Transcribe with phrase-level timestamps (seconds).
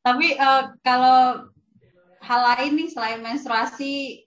[0.00, 1.48] Tapi uh, kalau
[2.20, 4.24] hal lain nih selain menstruasi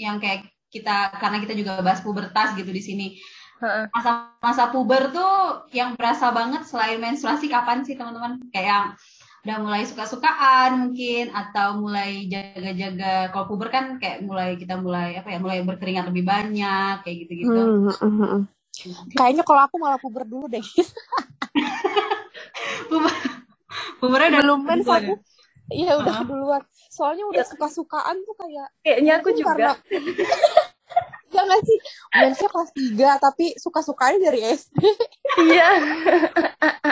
[0.00, 3.06] yang kayak kita karena kita juga bahas pubertas gitu di sini.
[3.92, 8.40] Masa-masa puber tuh yang berasa banget selain menstruasi kapan sih teman-teman?
[8.48, 8.86] Kayak yang
[9.40, 15.32] udah mulai suka-sukaan mungkin atau mulai jaga-jaga kalau puber kan kayak mulai kita mulai apa
[15.32, 17.60] ya mulai berkeringat lebih banyak kayak gitu-gitu.
[17.60, 18.42] Hmm, hmm, hmm.
[19.12, 20.60] Kayaknya kalau aku malah puber dulu deh.
[22.88, 23.12] puber
[24.00, 25.14] pubernya udah belum mens aku.
[25.70, 26.26] Iya udah uh.
[26.26, 26.62] duluan.
[26.90, 29.54] Soalnya udah suka-sukaan tuh kayak kayaknya aku juga.
[29.54, 29.72] Karena...
[31.34, 31.78] ya nggak sih
[32.10, 34.82] mensnya kelas tiga tapi suka-sukanya dari SD.
[35.46, 35.68] iya.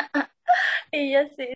[1.09, 1.50] iya sih.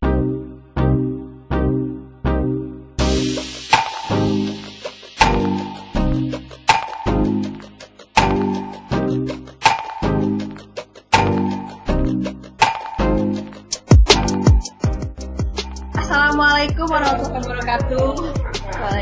[16.32, 18.12] Assalamualaikum warahmatullahi wabarakatuh.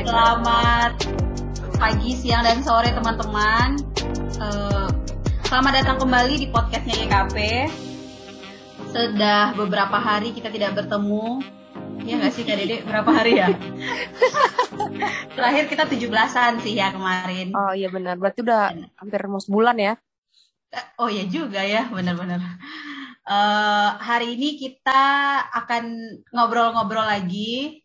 [0.02, 0.92] Selamat
[1.78, 3.78] pagi, siang, dan sore teman-teman.
[4.42, 4.90] Uh,
[5.46, 7.70] selamat datang kembali di podcastnya YKP.
[8.90, 11.38] Sudah beberapa hari kita tidak bertemu.
[12.02, 12.82] Ya nggak sih Kak Dede?
[12.82, 13.54] Berapa hari ya?
[15.38, 17.54] Terakhir kita 17-an sih ya kemarin.
[17.54, 18.18] Oh iya benar.
[18.18, 19.94] Berarti udah hampir mau sebulan ya?
[20.98, 22.42] Oh iya juga ya, benar-benar.
[23.30, 25.02] Uh, hari ini kita
[25.54, 25.84] akan
[26.34, 27.78] ngobrol-ngobrol lagi.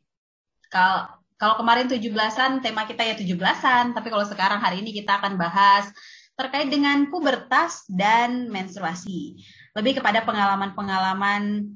[0.73, 5.93] Kalau kemarin 17-an tema kita ya 17-an, tapi kalau sekarang hari ini kita akan bahas
[6.33, 9.38] terkait dengan pubertas dan menstruasi.
[9.77, 11.69] Lebih kepada pengalaman-pengalaman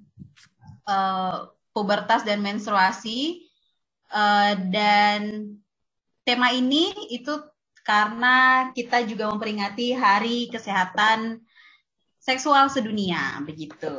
[0.90, 3.45] uh, pubertas dan menstruasi
[4.09, 5.45] uh, dan
[6.25, 7.38] tema ini itu
[7.86, 11.45] karena kita juga memperingati Hari Kesehatan
[12.30, 13.89] seksual sedunia begitu.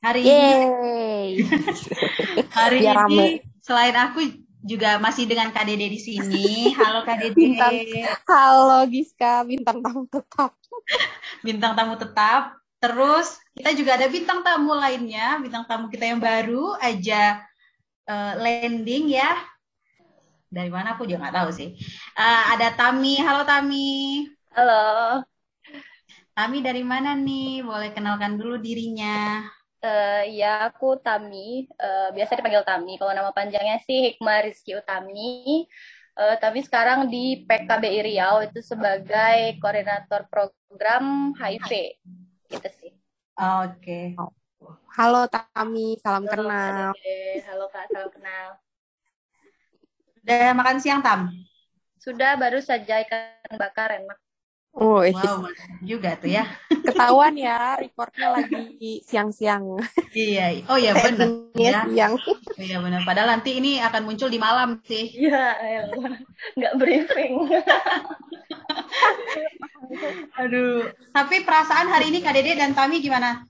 [0.00, 1.28] Hari Yeay.
[1.36, 1.44] ini
[2.56, 3.26] hari Biar ini rame.
[3.60, 4.24] selain aku
[4.64, 6.72] juga masih dengan Dede di sini.
[6.72, 7.36] Halo Kak Dede.
[7.36, 7.76] Bintang,
[8.24, 10.56] halo Giska, bintang tamu tetap.
[11.46, 12.56] bintang tamu tetap.
[12.80, 17.44] Terus kita juga ada bintang tamu lainnya, bintang tamu kita yang baru aja
[18.08, 19.36] uh, landing ya.
[20.48, 21.76] Dari mana aku juga nggak tahu sih.
[22.16, 23.20] Uh, ada Tami.
[23.20, 24.24] Halo Tami.
[24.54, 25.26] Halo.
[26.36, 27.64] Tami dari mana nih?
[27.64, 29.40] Boleh kenalkan dulu dirinya.
[29.80, 31.64] Uh, ya, aku Tami.
[31.80, 33.00] Uh, biasa dipanggil Tami.
[33.00, 35.64] Kalau nama panjangnya sih Hikmah Rizky Utami.
[36.12, 41.96] Uh, tapi sekarang di PKBI Riau itu sebagai koordinator program HIV.
[42.52, 42.92] Gitu sih.
[43.40, 44.12] Oke.
[44.12, 44.76] Okay.
[44.92, 46.92] Halo Tami, salam Halo, kenal.
[47.48, 48.48] Halo Kak, salam kenal.
[50.20, 51.32] Udah makan siang, Tam?
[51.96, 54.25] Sudah, baru saja ikan bakar enak.
[54.76, 55.40] Oh, wow,
[55.80, 56.44] juga tuh ya.
[56.68, 59.80] Ketahuan ya, recordnya lagi siang-siang.
[60.12, 61.48] Iya, oh iya benar.
[61.56, 61.88] Ya.
[61.88, 62.20] Siang.
[62.60, 63.00] Iya benar.
[63.08, 65.16] Padahal nanti ini akan muncul di malam sih.
[65.16, 65.80] Iya, ya.
[66.60, 67.48] nggak briefing.
[70.44, 70.92] Aduh.
[71.08, 73.48] Tapi perasaan hari ini Kak Dede dan Tami gimana?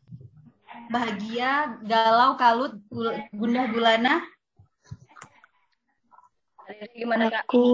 [0.95, 2.79] Bahagia, galau, kalut,
[3.35, 4.23] gundah gulana?
[6.95, 7.51] Gimana Kak?
[7.51, 7.67] Aku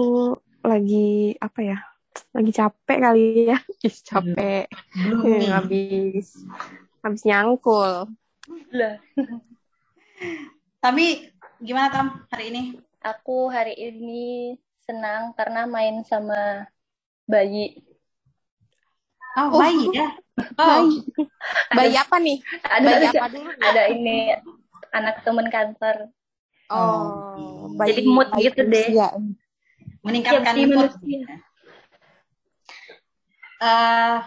[0.65, 1.92] lagi apa ya?
[2.33, 3.57] Lagi capek kali ya.
[3.59, 4.65] Habis capek.
[4.93, 5.49] Hmm.
[5.49, 6.27] habis.
[7.01, 8.09] Habis nyangkul.
[8.73, 8.95] Lah.
[10.83, 11.29] Tapi
[11.63, 12.61] gimana tam hari ini?
[13.03, 16.67] Aku hari ini senang karena main sama
[17.27, 17.81] bayi.
[19.33, 19.59] Oh, oh.
[19.59, 20.09] bayi ya?
[20.61, 20.61] Oh.
[20.61, 20.97] bayi
[21.73, 22.37] bayi apa nih?
[22.61, 24.17] ada bayi apa dulu ada ini
[24.93, 26.13] anak temen kantor.
[26.71, 28.87] Oh, bayi, jadi mood bayi gitu deh
[30.03, 30.91] meningkatkan ya, mood
[33.63, 34.19] uh,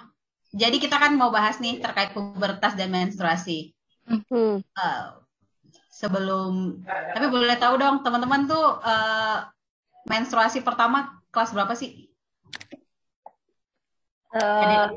[0.57, 3.77] jadi kita kan mau bahas nih terkait pubertas dan menstruasi.
[4.09, 4.65] Mm-hmm.
[4.73, 5.07] Uh,
[5.93, 9.49] sebelum, tapi boleh tahu dong teman-teman tuh uh,
[10.09, 12.09] menstruasi pertama kelas berapa sih?
[14.33, 14.93] Uh,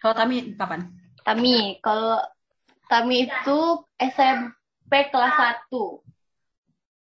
[0.00, 0.88] kalau Tami kapan?
[1.24, 2.20] Tami, kalau
[2.88, 3.60] Tami itu
[4.00, 5.72] SMP kelas 1.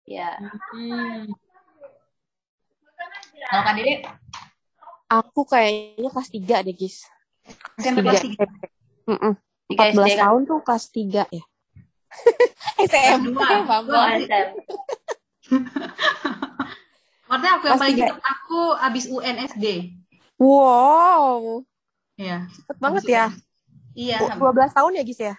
[0.10, 0.40] Ya.
[0.74, 1.30] Hmm.
[3.46, 4.02] Kalau Kak Dede?
[5.16, 7.08] Aku kayaknya kelas 3 deh, Gis.
[7.80, 8.36] Kelas 3.
[9.08, 9.34] Mm -mm.
[9.66, 10.50] 14 SD, tahun kan?
[10.50, 11.44] tuh kelas 3 ya.
[12.90, 14.10] SMP, Bambang.
[17.26, 19.66] Maksudnya aku yang paling gitu, aku abis UNSD.
[20.38, 21.66] Wow.
[22.20, 22.46] Iya.
[22.52, 23.26] Cepet banget ya.
[23.96, 24.38] Iya.
[24.38, 25.36] 12 tahun ya, Gis ya?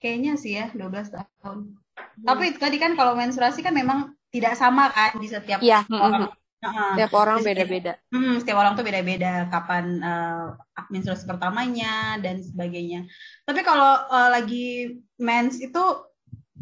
[0.00, 1.58] Kayaknya sih ya, 12 tahun.
[1.76, 2.24] Hmm.
[2.24, 5.84] Tapi tadi kan kalau menstruasi kan memang tidak sama kan di setiap iya.
[5.88, 6.32] orang.
[6.64, 8.00] Uh, setiap orang beda-beda.
[8.08, 10.56] Hmm, setiap orang tuh beda-beda kapan uh,
[10.88, 13.04] menstruasi pertamanya dan sebagainya.
[13.44, 15.84] Tapi kalau uh, lagi mens itu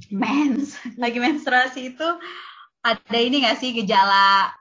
[0.21, 2.09] mens lagi menstruasi itu
[2.85, 4.53] ada ini nggak sih gejala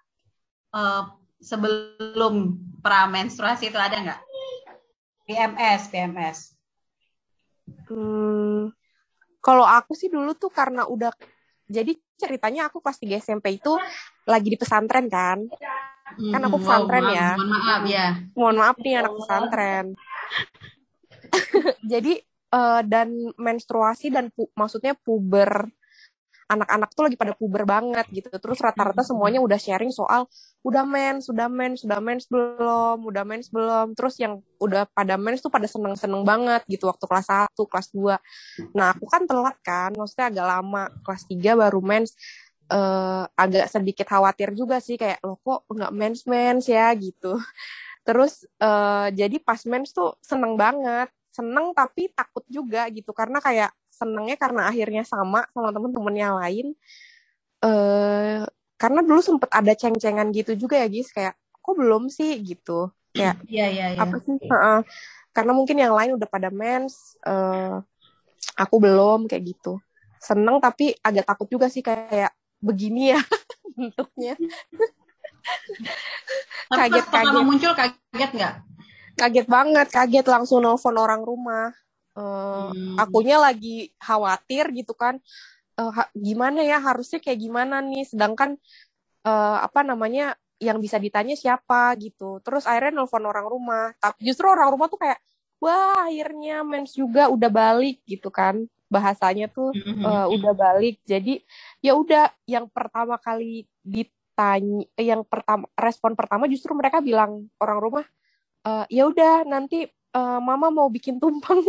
[0.72, 1.12] uh,
[1.44, 4.22] sebelum pra menstruasi itu ada nggak
[5.28, 6.38] PMS PMS
[7.92, 8.72] hmm,
[9.44, 11.12] kalau aku sih dulu tuh karena udah
[11.68, 13.76] jadi ceritanya aku kelas 3 SMP itu
[14.24, 15.44] lagi di pesantren kan
[16.18, 19.86] hmm, kan aku pesantren wow, ya mohon maaf ya mohon maaf nih anak pesantren
[21.92, 22.14] jadi
[22.54, 25.68] uh, dan menstruasi dan pu maksudnya puber
[26.54, 28.30] anak-anak tuh lagi pada puber banget gitu.
[28.30, 29.10] Terus rata-rata hmm.
[29.10, 30.30] semuanya udah sharing soal
[30.64, 33.98] udah mens, sudah mens, sudah mens belum, udah mens belum.
[33.98, 38.72] Terus yang udah pada mens tuh pada seneng-seneng banget gitu waktu kelas 1, kelas 2.
[38.78, 40.84] Nah, aku kan telat kan, maksudnya agak lama.
[41.04, 42.16] Kelas 3 baru mens.
[42.72, 46.90] Uh, agak sedikit khawatir juga sih kayak lo kok nggak mens mens ya?
[46.96, 47.38] gitu.
[48.04, 51.12] Terus uh, jadi pas mens tuh seneng banget.
[51.34, 56.76] Seneng tapi takut juga gitu karena kayak senengnya karena akhirnya sama sama temen-temen yang lain.
[57.64, 58.44] Eh
[58.78, 61.34] karena dulu sempet ada ceng-cengan gitu juga ya guys kayak
[61.64, 62.36] kok belum sih?
[62.44, 62.92] gitu.
[63.16, 64.00] Kayak iya iya iya.
[64.04, 64.36] Apa sih?
[64.44, 64.84] Uh,
[65.32, 67.80] karena mungkin yang lain udah pada mens uh,
[68.60, 69.80] aku belum kayak gitu.
[70.20, 72.32] Seneng tapi agak takut juga sih kayak
[72.64, 73.22] begini ya
[73.76, 74.40] bentuknya.
[76.72, 77.44] Kaget kaget.
[77.44, 78.54] muncul kaget nggak?
[79.20, 81.76] Kaget banget kaget langsung nelfon orang rumah.
[82.14, 83.02] Uh, hmm.
[83.02, 85.20] akunya lagi khawatir gitu kan.
[85.74, 88.06] Uh, ha gimana ya harusnya kayak gimana nih?
[88.08, 88.56] Sedangkan
[89.28, 92.40] uh, apa namanya yang bisa ditanya siapa gitu.
[92.42, 93.92] Terus akhirnya nelfon orang rumah.
[94.00, 95.20] Tapi justru orang rumah tuh kayak
[95.60, 98.64] wah akhirnya mens juga udah balik gitu kan.
[98.88, 99.74] Bahasanya tuh
[100.06, 101.02] uh, udah balik.
[101.04, 101.42] Jadi
[101.84, 108.06] ya udah yang pertama kali ditanya yang pertama respon pertama justru mereka bilang orang rumah
[108.64, 109.86] uh, ya udah nanti
[110.16, 111.62] uh, mama mau bikin tumpeng.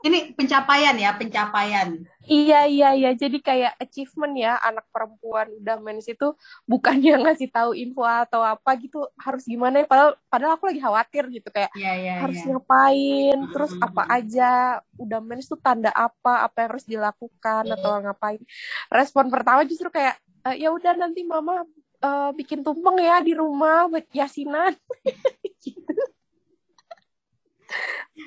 [0.00, 2.00] Ini pencapaian ya pencapaian
[2.30, 3.10] iya iya iya.
[3.18, 6.30] Jadi kayak achievement ya anak perempuan udah mens itu
[6.64, 9.86] bukannya ngasih tahu info atau apa gitu harus gimana ya?
[9.90, 12.46] Padahal padahal aku lagi khawatir gitu kayak ya, ya, harus ya.
[12.54, 14.50] ngapain terus apa aja
[14.94, 18.40] udah mens tuh tanda apa apa yang harus dilakukan atau ngapain.
[18.88, 20.14] Respon pertama justru kayak
[20.46, 21.66] e, ya udah nanti mama
[22.00, 24.72] uh, bikin tumpeng ya di rumah buat yasinan.
[25.60, 25.92] Gitu.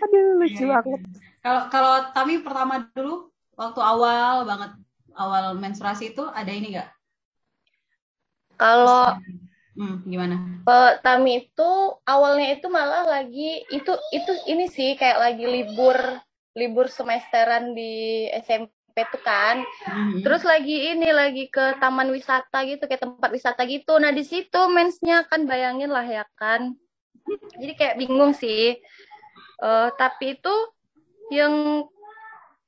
[0.06, 1.02] Aduh lucu ya, banget.
[1.42, 4.72] Kalau kalau Tami pertama dulu waktu awal banget
[5.14, 6.90] awal menstruasi itu ada ini enggak?
[8.58, 9.18] Kalau
[9.78, 10.36] hmm, gimana?
[11.02, 11.72] Tami itu
[12.06, 15.98] awalnya itu malah lagi itu itu ini sih kayak lagi libur
[16.54, 18.70] libur semesteran di SMP
[19.02, 19.66] itu kan.
[19.90, 20.22] Mm-hmm.
[20.22, 23.98] Terus lagi ini lagi ke taman wisata gitu kayak tempat wisata gitu.
[23.98, 26.78] Nah, di situ mensnya kan bayangin lah ya kan.
[27.58, 28.78] Jadi kayak bingung sih.
[29.58, 30.56] Uh, tapi itu
[31.34, 31.88] yang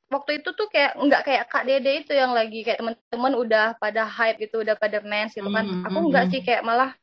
[0.09, 4.05] waktu itu tuh kayak nggak kayak Kak Dede itu yang lagi kayak teman-teman udah pada
[4.05, 5.65] hype gitu, udah pada mens gitu kan.
[5.65, 5.87] Mm-hmm.
[5.89, 6.93] Aku nggak sih kayak malah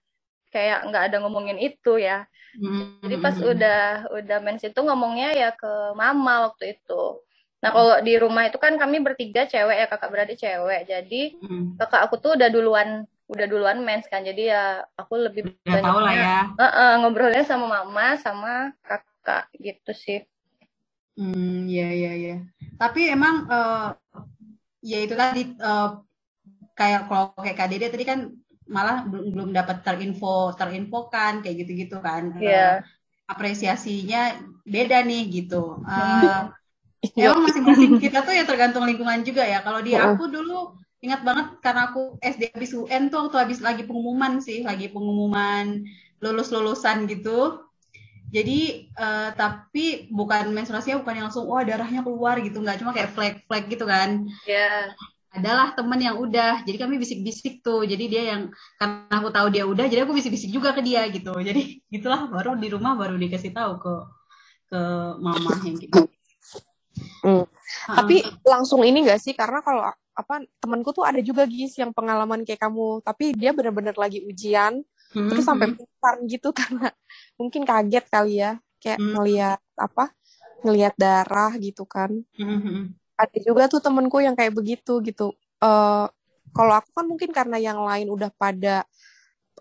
[0.52, 2.24] kayak nggak ada ngomongin itu ya.
[2.58, 2.84] Mm-hmm.
[3.02, 3.80] Jadi pas udah
[4.12, 7.22] udah mens itu ngomongnya ya ke mama waktu itu.
[7.62, 10.82] Nah kalau di rumah itu kan kami bertiga cewek ya kakak beradik cewek.
[10.90, 11.78] Jadi hmm.
[11.78, 14.26] kakak aku tuh udah duluan udah duluan mens kan.
[14.26, 16.38] Jadi ya aku lebih ya, banyak lah ya.
[16.58, 20.26] Uh -uh, ngobrolnya sama mama sama kakak gitu sih.
[21.18, 22.36] Hmm, ya ya ya.
[22.80, 23.92] Tapi emang uh,
[24.80, 26.00] ya itu tadi uh,
[26.72, 28.32] kayak kalau kayak Kak Dede tadi kan
[28.64, 32.36] malah belum belum dapat terinfo terinfokan kayak gitu-gitu kan.
[32.40, 32.50] Iya.
[32.50, 32.72] Yeah.
[32.80, 33.00] Uh,
[33.32, 34.36] apresiasinya
[34.68, 35.80] beda nih gitu.
[35.84, 36.52] Uh,
[37.02, 37.34] Iya.
[37.34, 39.58] Emang masing-masing kita tuh ya tergantung lingkungan juga ya.
[39.66, 43.82] Kalau di aku dulu ingat banget karena aku SD habis UN tuh waktu habis lagi
[43.82, 45.82] pengumuman sih, lagi pengumuman
[46.22, 47.58] lulus-lulusan gitu.
[48.32, 53.12] Jadi uh, tapi bukan menstruasinya bukan yang langsung wah darahnya keluar gitu, nggak cuma kayak
[53.12, 54.24] flag-flag gitu kan.
[54.48, 54.56] Iya.
[54.56, 54.82] Yeah.
[55.32, 57.88] Adalah temen yang udah, jadi kami bisik-bisik tuh.
[57.88, 61.32] Jadi dia yang karena aku tahu dia udah, jadi aku bisik-bisik juga ke dia gitu.
[61.32, 63.94] Jadi gitulah baru di rumah baru dikasih tahu ke
[64.72, 64.80] ke
[65.20, 66.08] mama yang gitu.
[67.24, 67.44] Hmm.
[67.88, 72.44] Tapi langsung ini gak sih karena kalau apa temanku tuh ada juga guys yang pengalaman
[72.44, 74.84] kayak kamu tapi dia benar-benar lagi ujian
[75.16, 75.28] hmm.
[75.32, 75.76] terus sampai hmm.
[75.80, 76.92] pingsan gitu karena
[77.42, 79.12] mungkin kaget kali ya kayak hmm.
[79.18, 80.14] ngelihat apa
[80.62, 82.94] ngelihat darah gitu kan hmm.
[83.18, 86.06] ada juga tuh temenku yang kayak begitu gitu uh,
[86.54, 88.86] kalau aku kan mungkin karena yang lain udah pada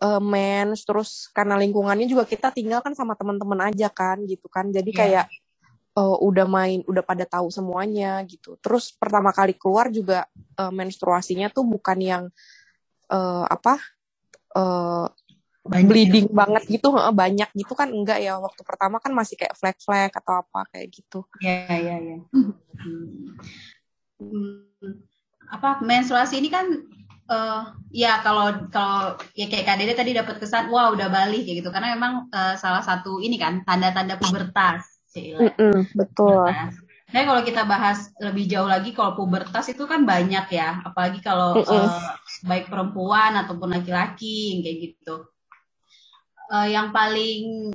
[0.01, 4.69] uh, mens terus karena lingkungannya juga kita tinggal kan sama teman-teman aja kan gitu kan
[4.69, 4.99] jadi yeah.
[4.99, 5.25] kayak
[5.95, 10.27] uh, udah main udah pada tahu semuanya gitu terus pertama kali keluar juga
[10.59, 12.23] uh, menstruasinya tuh bukan yang
[13.11, 13.79] uh, apa
[14.55, 15.07] uh,
[15.61, 20.09] bleeding banget gitu banyak gitu kan enggak ya waktu pertama kan masih kayak flag flag
[20.09, 22.17] atau apa kayak gitu ya ya ya
[25.51, 26.65] apa menstruasi ini kan
[27.31, 31.63] uh, ya kalau kalau ya kayak Kak Dede tadi dapat kesan wah udah balik kayak
[31.63, 34.87] gitu karena memang uh, salah satu ini kan tanda-tanda pubertas.
[35.11, 36.47] Mm -mm, betul.
[37.11, 41.59] Nah, kalau kita bahas lebih jauh lagi kalau pubertas itu kan banyak ya, apalagi kalau
[41.59, 41.83] mm -mm.
[41.83, 42.15] Uh,
[42.47, 45.27] baik perempuan ataupun laki-laki kayak gitu.
[46.51, 47.71] Uh, yang paling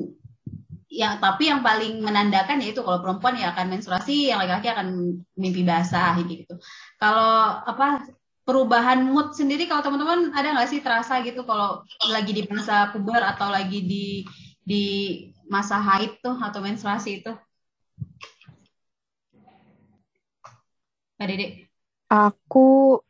[0.92, 4.88] yang tapi yang paling menandakan yaitu kalau perempuan ya akan menstruasi, yang laki-laki akan
[5.36, 6.60] mimpi basah gitu.
[7.00, 8.04] Kalau apa
[8.46, 13.18] perubahan mood sendiri kalau teman-teman ada nggak sih terasa gitu kalau lagi di masa puber
[13.18, 14.06] atau lagi di
[14.62, 14.84] di
[15.50, 17.32] masa haid tuh atau menstruasi itu?
[21.16, 21.66] Kak Dede?
[22.06, 23.00] Aku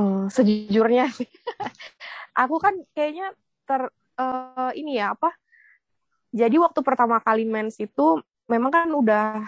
[0.00, 1.12] uh, sejujurnya
[2.42, 3.36] aku kan kayaknya
[3.68, 5.32] ter uh, ini ya apa?
[6.30, 9.42] Jadi waktu pertama kali mens itu memang kan udah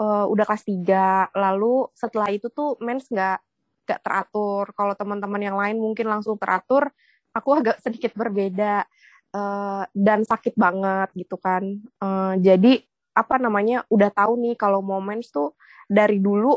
[0.00, 3.38] uh, udah kelas 3 lalu setelah itu tuh mens nggak
[3.84, 4.72] nggak teratur.
[4.72, 6.88] Kalau teman-teman yang lain mungkin langsung teratur
[7.34, 8.86] aku agak sedikit berbeda.
[9.34, 11.82] Uh, dan sakit banget gitu kan.
[11.98, 12.86] Uh, jadi
[13.18, 15.58] apa namanya udah tahu nih kalau mau mens tuh
[15.90, 16.54] dari dulu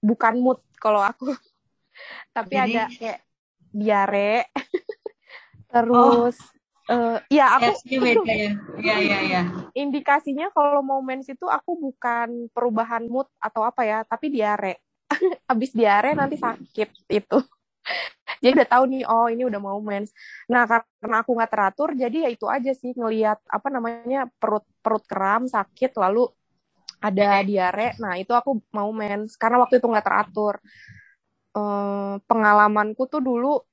[0.00, 1.36] bukan mood kalau aku.
[2.36, 2.72] Tapi jadi...
[2.72, 3.20] ada kayak
[3.68, 4.48] diare.
[5.76, 8.50] Terus oh Uh, ya aku beda ya.
[8.78, 9.42] Ya ya ya.
[9.74, 14.82] Indikasinya kalau mau mens itu aku bukan perubahan mood atau apa ya, tapi diare.
[15.50, 17.38] Abis diare nanti sakit itu.
[18.42, 20.14] jadi udah tahu nih, oh ini udah mau mens.
[20.50, 25.02] Nah karena aku nggak teratur, jadi ya itu aja sih ngelihat apa namanya perut perut
[25.06, 26.30] kram sakit lalu
[27.02, 27.94] ada diare.
[27.98, 30.58] Nah itu aku mau mens karena waktu itu nggak teratur.
[31.56, 33.64] Uh, pengalamanku tuh dulu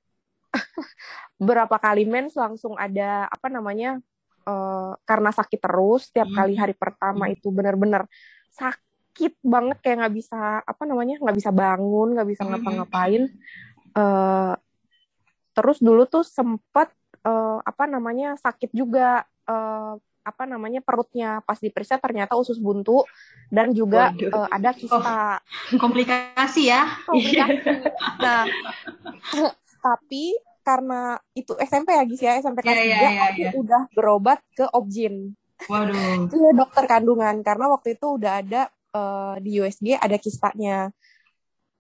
[1.50, 4.00] berapa kali mens langsung ada apa namanya
[4.46, 6.38] uh, karena sakit terus setiap hmm.
[6.38, 7.36] kali hari pertama hmm.
[7.36, 8.06] itu benar-benar
[8.54, 12.50] sakit banget kayak nggak bisa apa namanya nggak bisa bangun nggak bisa hmm.
[12.54, 13.24] ngapa-ngapain
[13.98, 14.54] uh,
[15.54, 16.90] terus dulu tuh sempet
[17.26, 23.04] uh, apa namanya sakit juga uh, apa namanya perutnya pas diperiksa ternyata usus buntu
[23.52, 24.98] dan juga uh, ada kista
[25.44, 27.60] oh, komplikasi ya komplikasi
[28.24, 28.48] nah
[29.84, 33.54] tapi karena itu SMP ya Gis ya SMP kelas yeah, yeah, yeah, aku yeah.
[33.60, 35.36] udah berobat ke Objin
[35.68, 36.32] Waduh.
[36.32, 40.94] ke dokter kandungan karena waktu itu udah ada uh, di USG ada kistanya.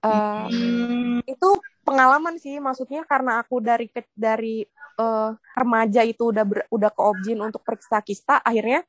[0.03, 1.23] Uh, hmm.
[1.23, 4.67] Itu pengalaman sih, maksudnya karena aku dari ke, dari
[4.99, 8.83] uh, remaja itu udah ber, udah ke Objin untuk periksa kista, akhirnya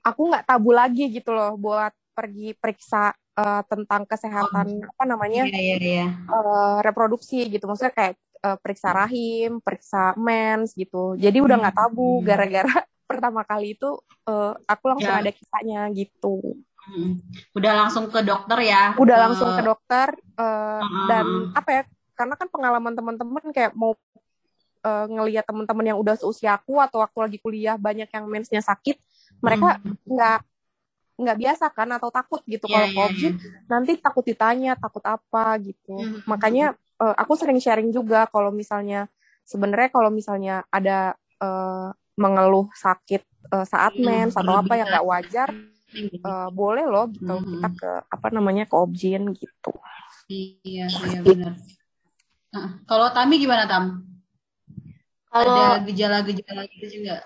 [0.00, 4.90] aku nggak tabu lagi gitu loh buat pergi periksa uh, tentang kesehatan oh.
[4.92, 6.08] apa namanya yeah, yeah, yeah.
[6.28, 12.20] Uh, reproduksi gitu maksudnya kayak uh, periksa rahim periksa mens gitu jadi udah nggak tabu
[12.20, 12.26] hmm.
[12.26, 12.74] gara-gara
[13.10, 15.22] pertama kali itu uh, aku langsung yeah.
[15.22, 16.56] ada kisahnya gitu
[16.88, 17.12] hmm.
[17.56, 19.22] udah langsung ke dokter ya udah uh.
[19.28, 21.06] langsung ke dokter uh, uh.
[21.08, 23.96] dan apa ya karena kan pengalaman teman-teman kayak mau
[24.84, 29.00] uh, ngelihat teman-teman yang udah seusia aku atau aku lagi kuliah banyak yang mensnya sakit
[29.42, 30.50] mereka nggak hmm
[31.22, 33.62] nggak biasa kan atau takut gitu yeah, kalau yeah, COVID yeah.
[33.70, 35.94] nanti takut ditanya takut apa gitu.
[35.94, 36.28] Mm-hmm.
[36.28, 36.66] makanya
[36.98, 39.06] uh, aku sering sharing juga kalau misalnya
[39.46, 43.22] sebenarnya kalau misalnya ada uh, mengeluh sakit
[43.54, 45.48] uh, saat mens atau apa yang nggak wajar
[46.26, 47.52] uh, boleh loh gitu mm-hmm.
[47.58, 49.72] kita ke apa namanya ke objin gitu.
[50.28, 51.54] Iya iya benar.
[52.52, 54.04] Nah, kalau Tami gimana Tam?
[55.32, 57.24] Kalau ada gejala-gejala gitu juga?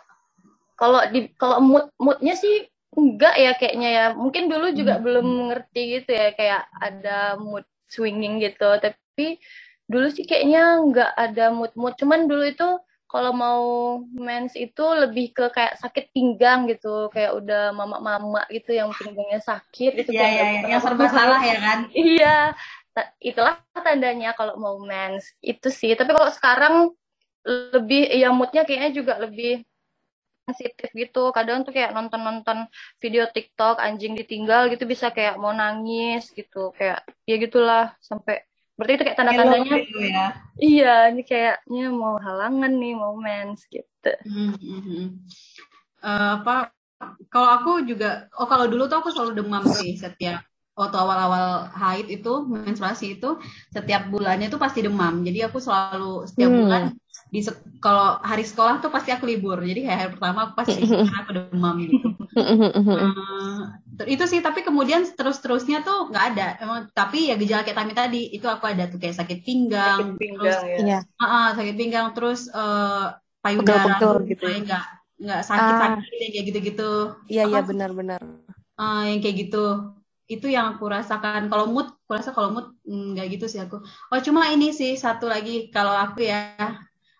[0.76, 4.06] kalau di kalau mood moodnya sih enggak ya kayaknya ya.
[4.16, 5.04] Mungkin dulu juga hmm.
[5.04, 8.80] belum ngerti gitu ya kayak ada mood swinging gitu.
[8.80, 9.38] Tapi
[9.86, 12.68] dulu sih kayaknya enggak ada mood mood cuman dulu itu
[13.06, 13.62] kalau mau
[14.18, 17.12] mens itu lebih ke kayak sakit pinggang gitu.
[17.12, 21.56] Kayak udah mama-mama gitu yang pinggangnya sakit itu yeah, kayak yeah, yang serba salah ya
[21.60, 21.78] kan?
[21.94, 22.38] Iya.
[23.20, 25.36] Itulah tandanya kalau mau mens.
[25.44, 25.92] Itu sih.
[25.94, 26.74] Tapi kalau sekarang
[27.46, 29.62] lebih ya moodnya kayaknya juga lebih
[30.46, 32.70] sensitif gitu kadang tuh kayak nonton-nonton
[33.02, 38.46] video TikTok anjing ditinggal gitu bisa kayak mau nangis gitu kayak ya gitulah sampai
[38.78, 40.26] berarti itu kayak tanda-tandanya gitu ya.
[40.62, 45.04] iya ini kayaknya mau halangan nih mau mens gitu mm -hmm.
[46.06, 46.70] uh, apa
[47.28, 52.06] kalau aku juga oh kalau dulu tuh aku selalu demam sih setiap waktu awal-awal haid
[52.12, 53.40] itu menstruasi itu
[53.72, 56.60] setiap bulannya tuh pasti demam jadi aku selalu setiap hmm.
[56.60, 56.82] bulan
[57.36, 57.44] di
[57.84, 59.60] kalau hari sekolah tuh pasti aku libur.
[59.60, 62.08] Jadi hari, hari pertama aku pasti karena aku demam gitu.
[62.36, 63.60] Uh,
[64.08, 66.46] itu sih tapi kemudian terus terusnya tuh nggak ada.
[66.64, 70.16] Emang tapi ya gejala kayak Tami tadi itu aku ada tuh kayak sakit pinggang, sakit
[70.16, 71.00] pinggang terus ya.
[71.04, 73.12] uh, uh, sakit pinggang terus uh,
[73.44, 74.58] payudara gitu ya.
[74.64, 74.84] nggak
[75.16, 76.28] nggak sakit sakit ah.
[76.32, 76.90] kayak gitu gitu
[77.32, 78.20] iya iya benar-benar.
[78.80, 79.92] uh, yang kayak gitu.
[80.26, 81.52] Itu yang aku rasakan.
[81.52, 83.84] Kalau mood aku rasa kalau mood nggak gitu sih aku.
[83.84, 85.68] Oh cuma ini sih satu lagi.
[85.70, 86.56] Kalau aku ya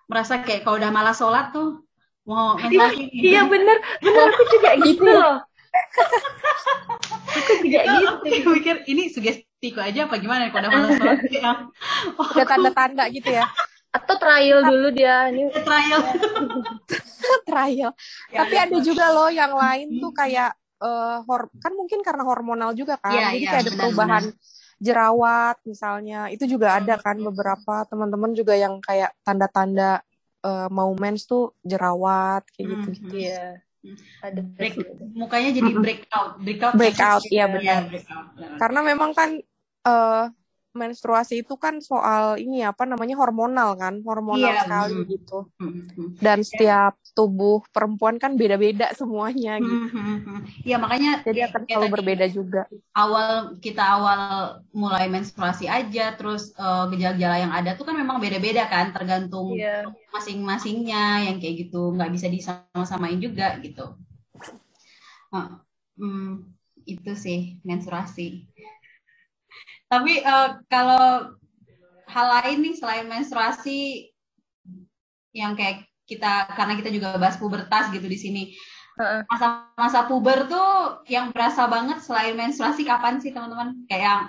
[0.06, 1.82] merasa kayak kalau udah malas sholat tuh
[2.26, 3.78] mau iya, iya bener.
[4.02, 5.36] Bener aku juga gitu loh.
[7.36, 8.06] Aku juga gitu.
[8.42, 11.52] aku mikir ini sugestiku aja apa gimana kalau udah malas sholat ya
[12.18, 13.46] oh, udah tanda-tanda gitu ya?
[13.94, 15.48] Atau trial dulu dia ini.
[15.66, 16.00] trial.
[17.46, 17.90] Trial.
[18.34, 22.22] Ya, tapi ya, ada juga loh yang lain tuh kayak uh, hor kan mungkin karena
[22.26, 24.55] hormonal juga kan yeah, jadi yeah, kayak ada perubahan benar.
[24.80, 26.28] Jerawat misalnya.
[26.32, 30.04] Itu juga ada kan beberapa teman-teman juga yang kayak tanda-tanda
[30.44, 33.60] uh, mau mens tuh jerawat kayak gitu gitu ya
[34.22, 34.74] ada break
[35.14, 36.30] mukanya jadi breakout.
[36.42, 37.82] Breakout breakout iya benar.
[37.90, 38.02] Ya,
[38.58, 39.38] karena memang kan
[39.86, 40.30] uh,
[40.76, 45.38] menstruasi itu kan soal ini apa namanya hormonal kan hormonal iya, sekali mm, gitu.
[45.58, 46.46] Mm, dan iya.
[46.46, 49.96] setiap tubuh perempuan kan beda-beda semuanya gitu.
[50.62, 52.62] Iya makanya jadi akan selalu berbeda juga.
[52.92, 54.20] awal kita awal
[54.76, 59.88] mulai menstruasi aja terus uh, gejala-gejala yang ada tuh kan memang beda-beda kan tergantung yeah.
[60.12, 61.96] masing-masingnya yang kayak gitu.
[61.96, 63.96] Nggak bisa disama-samain juga gitu.
[65.32, 65.58] Uh,
[65.98, 66.56] hmm,
[66.86, 68.46] itu sih menstruasi
[69.86, 71.30] tapi uh, kalau
[72.06, 74.10] hal lain nih selain menstruasi
[75.34, 78.42] yang kayak kita karena kita juga bahas pubertas gitu di sini.
[79.28, 83.84] Masa-masa puber tuh yang berasa banget selain menstruasi kapan sih teman-teman?
[83.90, 84.22] Kayak yang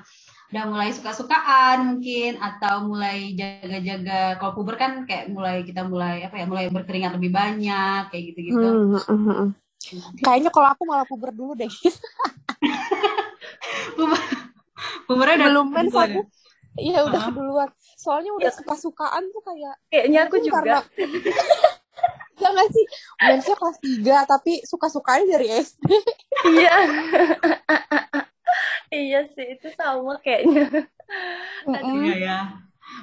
[0.47, 6.39] udah mulai suka-sukaan mungkin atau mulai jaga-jaga kalau puber kan kayak mulai kita mulai apa
[6.39, 8.67] ya mulai berkeringat lebih banyak kayak gitu-gitu.
[8.67, 9.49] Hmm, hmm, hmm.
[10.19, 11.67] Kayaknya kalau aku malah puber dulu deh.
[13.95, 14.19] puber
[15.09, 16.21] Umurnya udah belum mens aku.
[16.77, 17.33] Iya udah uh.
[17.33, 17.69] duluan.
[17.97, 18.57] Soalnya udah ya.
[18.61, 20.61] suka-sukaan tuh kayak kayaknya aku juga.
[20.61, 20.79] Karena...
[22.41, 22.85] ya gak sih?
[23.25, 25.89] Mensnya kelas 3 tapi suka-sukanya dari SD.
[26.53, 26.75] iya.
[29.09, 30.85] iya sih, itu sama kayaknya.
[31.65, 32.39] Iya ya.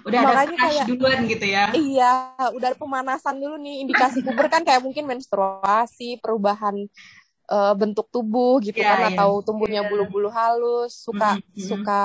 [0.05, 1.65] Udah Makanya ada kayak, duluan gitu ya.
[1.73, 2.13] Iya,
[2.57, 3.85] udah ada pemanasan dulu nih.
[3.85, 6.89] Indikasi puber kan kayak mungkin menstruasi, perubahan
[7.51, 9.11] uh, bentuk tubuh gitu yeah, kan yeah.
[9.17, 9.89] atau tumbuhnya iya.
[9.91, 11.67] bulu-bulu halus suka mm -hmm.
[11.69, 12.03] suka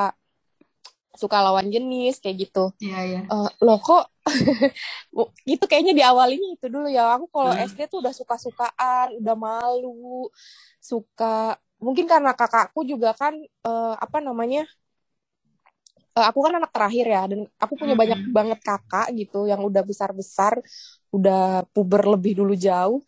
[1.19, 2.71] suka lawan jenis kayak gitu.
[2.79, 3.21] Iya, iya.
[3.27, 4.07] Uh, loh kok
[5.53, 7.19] itu kayaknya di awal ini itu dulu ya.
[7.19, 7.67] Aku kalau hmm.
[7.67, 10.31] SD tuh udah suka-sukaan, udah malu,
[10.79, 13.35] suka mungkin karena kakakku juga kan
[13.67, 14.63] uh, apa namanya?
[16.15, 18.01] Uh, aku kan anak terakhir ya dan aku punya hmm.
[18.01, 20.63] banyak banget kakak gitu yang udah besar-besar,
[21.11, 23.03] udah puber lebih dulu jauh.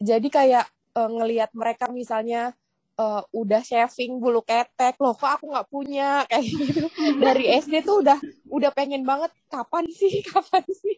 [0.00, 2.54] Jadi kayak uh, ngelihat mereka misalnya
[2.98, 6.10] uh, udah shaving bulu ketek loh kok aku nggak punya?
[6.30, 6.86] Kayak gitu.
[7.18, 8.18] Dari SD tuh udah
[8.50, 10.22] udah pengen banget kapan sih?
[10.30, 10.96] Kapan sih?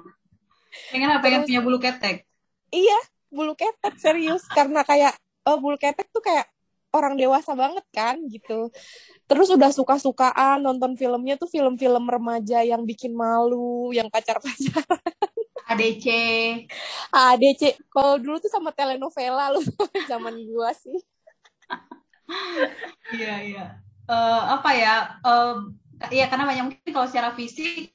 [0.94, 1.22] Pengen apa?
[1.22, 2.26] Pengen punya bulu ketek?
[2.70, 2.98] Iya
[3.30, 4.46] bulu ketek serius.
[4.50, 5.14] Karena kayak
[5.46, 6.46] uh, bulu ketek tuh kayak
[6.90, 8.70] orang dewasa banget kan gitu
[9.30, 14.98] terus udah suka-sukaan nonton filmnya tuh film-film remaja yang bikin malu yang pacar-pacaran
[15.70, 16.06] ADC.
[17.14, 17.62] ADC.
[17.94, 19.62] Kalau dulu tuh sama telenovela lu
[20.10, 20.98] zaman gua sih.
[23.14, 23.64] Iya iya.
[24.10, 24.94] Uh, apa ya?
[25.22, 25.70] Uh,
[26.10, 27.94] ya karena banyak mungkin kalau secara fisik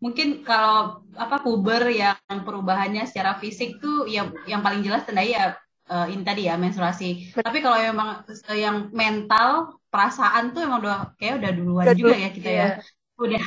[0.00, 5.56] mungkin kalau apa puber yang perubahannya secara fisik tuh ya yang paling jelas tanda ya
[5.90, 7.34] uh, ini tadi ya menstruasi.
[7.34, 7.44] Betul.
[7.46, 8.08] Tapi kalau memang
[8.54, 12.54] yang mental perasaan tuh emang udah kayak udah duluan udah juga ya kita ya.
[12.54, 12.68] iya.
[12.76, 13.40] ya udah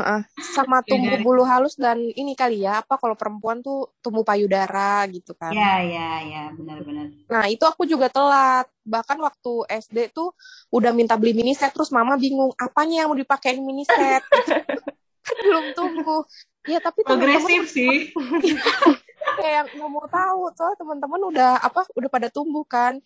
[0.00, 0.20] uh-uh.
[0.40, 5.36] sama tumbuh bulu halus dan ini kali ya apa kalau perempuan tuh tumbuh payudara gitu
[5.36, 10.32] kan ya ya ya benar-benar nah itu aku juga telat bahkan waktu SD tuh
[10.72, 14.24] udah minta beli mini set terus mama bingung apanya yang mau dipakai mini set
[15.26, 16.24] kan belum tumbuh
[16.64, 18.08] ya tapi progresif sih
[19.20, 22.98] kayak nggak mau tahu soalnya teman-teman udah apa udah pada tumbuh kan.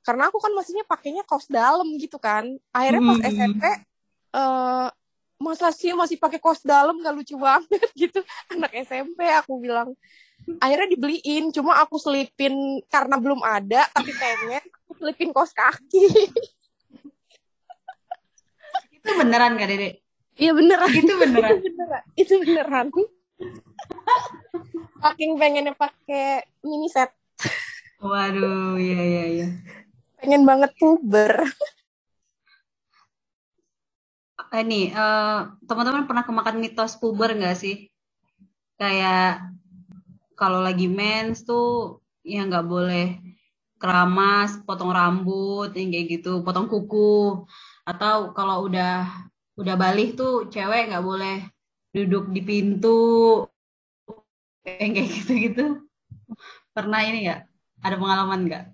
[0.00, 2.46] Karena aku kan maksudnya pakainya kaos dalam gitu kan.
[2.72, 3.28] Akhirnya pas hmm.
[3.30, 3.64] SMP
[4.34, 4.88] uh,
[5.40, 8.20] masa sih masih pakai kos dalam gak lucu banget gitu.
[8.52, 9.96] Anak SMP aku bilang.
[10.56, 16.08] Akhirnya dibeliin cuma aku selipin karena belum ada tapi pengen aku selipin kos kaki.
[19.00, 20.04] Itu beneran gak dede?
[20.36, 20.90] Iya beneran.
[20.92, 21.56] Itu beneran?
[21.60, 22.04] Itu beneran.
[22.16, 22.86] Itu beneran
[25.00, 27.10] saking pengennya pakai mini set.
[28.00, 29.48] Waduh iya iya iya.
[30.20, 31.48] Pengen banget puber
[34.58, 37.86] ini uh, teman-teman pernah kemakan mitos puber nggak sih?
[38.74, 39.46] Kayak
[40.34, 43.20] kalau lagi mens tuh ya nggak boleh
[43.80, 47.46] keramas, potong rambut, yang kayak gitu, potong kuku,
[47.86, 49.08] atau kalau udah
[49.56, 51.48] udah balik tuh cewek nggak boleh
[51.94, 53.44] duduk di pintu,
[54.66, 55.64] yang kayak gitu-gitu.
[56.76, 57.40] Pernah ini nggak?
[57.80, 58.64] Ada pengalaman nggak?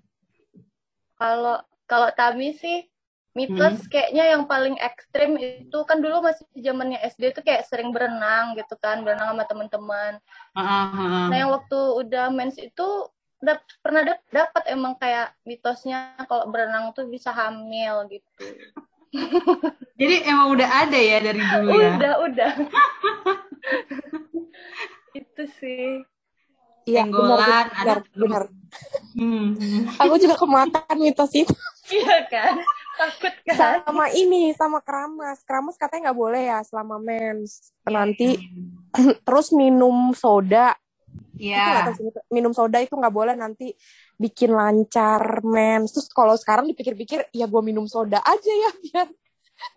[1.17, 2.83] Kalau kalau Tami sih
[3.37, 3.89] mitos hmm.
[3.93, 8.73] kayaknya yang paling ekstrim itu kan dulu masih zamannya SD itu kayak sering berenang gitu
[8.81, 10.17] kan berenang sama teman-teman
[10.57, 12.87] uh, uh, nah yang waktu udah mens itu
[13.37, 18.25] dap pernah dap dapat emang kayak mitosnya kalau berenang tuh bisa hamil gitu
[20.01, 22.51] jadi emang udah ada ya dari dulu ya udah udah
[25.17, 26.05] itu sih
[26.87, 28.43] Iya, benar, benar, benar.
[29.11, 29.59] Hmm.
[29.99, 31.51] Aku juga kemakan mitos itu.
[31.91, 32.63] Iya kan?
[32.95, 33.83] Takut kan?
[33.83, 35.43] Sama ini, sama keramas.
[35.43, 37.75] Keramas katanya nggak boleh ya selama mens.
[37.83, 39.19] Nanti hmm.
[39.27, 40.79] terus minum soda.
[41.35, 41.91] Iya.
[42.31, 43.75] Minum soda itu nggak boleh nanti
[44.15, 45.91] bikin lancar mens.
[45.91, 49.07] Terus kalau sekarang dipikir-pikir, ya gue minum soda aja ya biar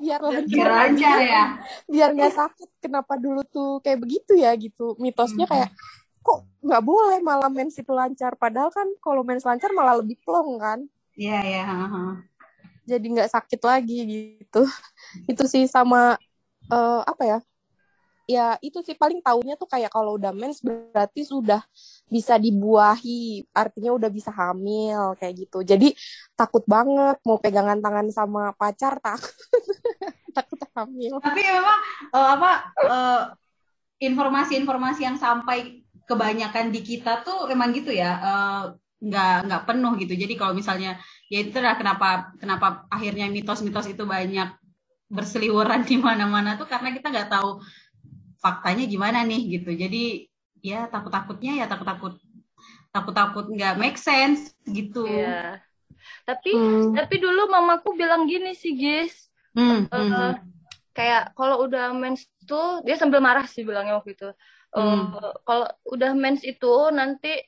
[0.01, 1.45] biar lancar, biar lancar ya.
[1.88, 2.69] Biar nggak sakit.
[2.81, 4.97] Kenapa dulu tuh kayak begitu ya gitu?
[5.01, 5.53] Mitosnya hmm.
[5.53, 5.71] kayak
[6.21, 10.61] kok nggak boleh malah mens itu lancar padahal kan kalau mens lancar malah lebih plong
[10.61, 10.79] kan
[11.16, 12.12] iya yeah, iya yeah.
[12.85, 14.62] jadi nggak sakit lagi gitu
[15.25, 16.21] itu sih sama
[16.69, 17.38] uh, apa ya
[18.29, 21.64] ya itu sih paling tahunya tuh kayak kalau udah mens berarti sudah
[22.11, 25.62] bisa dibuahi artinya udah bisa hamil kayak gitu.
[25.62, 25.94] Jadi
[26.35, 29.31] takut banget mau pegangan tangan sama pacar takut.
[30.31, 31.18] Takut hamil.
[31.18, 31.79] Tapi memang
[32.14, 32.51] uh, apa
[32.87, 33.23] uh,
[33.99, 38.64] informasi-informasi yang sampai kebanyakan di kita tuh emang gitu ya uh,
[39.03, 40.14] nggak penuh gitu.
[40.14, 44.55] Jadi kalau misalnya ya itu adalah kenapa kenapa akhirnya mitos-mitos itu banyak
[45.11, 47.59] berseliweran di mana-mana tuh karena kita nggak tahu
[48.38, 49.75] faktanya gimana nih gitu.
[49.75, 50.30] Jadi
[50.61, 52.20] ya takut-takutnya ya takut-takut
[52.90, 55.61] takut-takut nggak make sense gitu yeah.
[56.29, 56.96] tapi hmm.
[56.96, 60.33] tapi dulu mamaku bilang gini sih guys hmm, uh, hmm.
[60.92, 64.31] kayak kalau udah mens tuh dia sambil marah sih bilangnya waktu itu
[64.70, 65.18] Hmm.
[65.18, 67.42] Uh, kalau udah mens itu nanti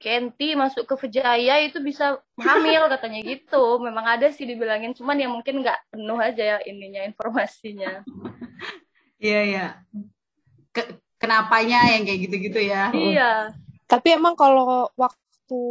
[0.00, 3.76] Kenti masuk ke Vijaya itu bisa hamil katanya gitu.
[3.84, 8.00] Memang ada sih dibilangin, cuman ya mungkin nggak penuh aja ya ininya informasinya.
[9.20, 9.66] Iya iya.
[10.72, 10.96] Ke
[11.30, 12.90] kenapanya yang kayak gitu-gitu ya?
[12.90, 13.54] Iya.
[13.86, 15.62] Tapi emang kalau waktu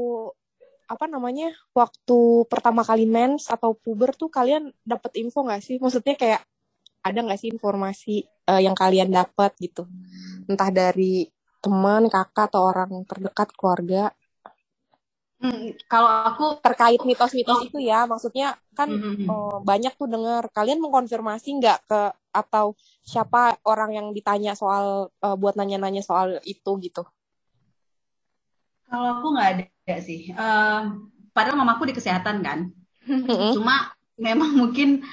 [0.88, 5.76] apa namanya waktu pertama kali mens atau puber tuh kalian dapat info nggak sih?
[5.84, 6.48] Maksudnya kayak
[7.04, 9.84] ada nggak sih informasi uh, yang kalian dapat gitu?
[10.50, 11.30] entah dari
[11.62, 14.16] teman, kakak atau orang terdekat keluarga.
[15.40, 17.68] Hmm, kalau aku terkait mitos-mitos oh.
[17.68, 19.28] itu ya, maksudnya kan mm-hmm.
[19.32, 20.52] oh, banyak tuh dengar.
[20.52, 22.02] Kalian mengkonfirmasi nggak ke
[22.36, 22.76] atau
[23.08, 27.08] siapa orang yang ditanya soal uh, buat nanya-nanya soal itu gitu?
[28.92, 30.36] Kalau aku nggak ada sih.
[30.36, 32.76] Uh, padahal mamaku di kesehatan kan.
[33.08, 33.56] Mm-hmm.
[33.56, 35.08] Cuma memang mungkin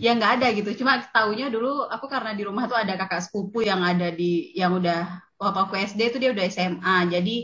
[0.00, 3.62] ya nggak ada gitu cuma tahunya dulu aku karena di rumah tuh ada kakak sepupu
[3.62, 7.36] yang ada di yang udah waktu aku SD itu dia udah SMA jadi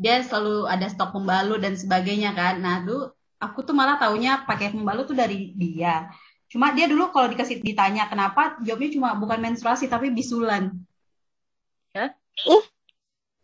[0.00, 4.72] dia selalu ada stok pembalut dan sebagainya kan nah dulu aku tuh malah tahunya pakai
[4.72, 6.08] pembalut tuh dari dia
[6.48, 10.72] cuma dia dulu kalau dikasih ditanya kenapa jawabnya cuma bukan menstruasi tapi bisulan
[11.92, 12.16] ya
[12.48, 12.64] uh.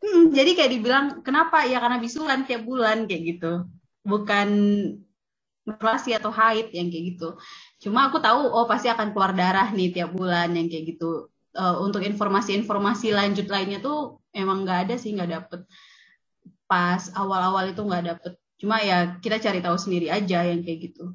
[0.01, 3.53] hmm, jadi kayak dibilang kenapa ya karena bisulan tiap bulan kayak gitu
[4.03, 4.49] bukan
[5.66, 7.29] menstruasi atau haid yang kayak gitu.
[7.83, 11.27] Cuma aku tahu oh pasti akan keluar darah nih tiap bulan yang kayak gitu.
[11.57, 15.61] Uh, untuk informasi-informasi lanjut lainnya tuh emang nggak ada sih nggak dapet.
[16.66, 18.33] Pas awal-awal itu nggak dapet.
[18.59, 21.14] Cuma ya kita cari tahu sendiri aja yang kayak gitu.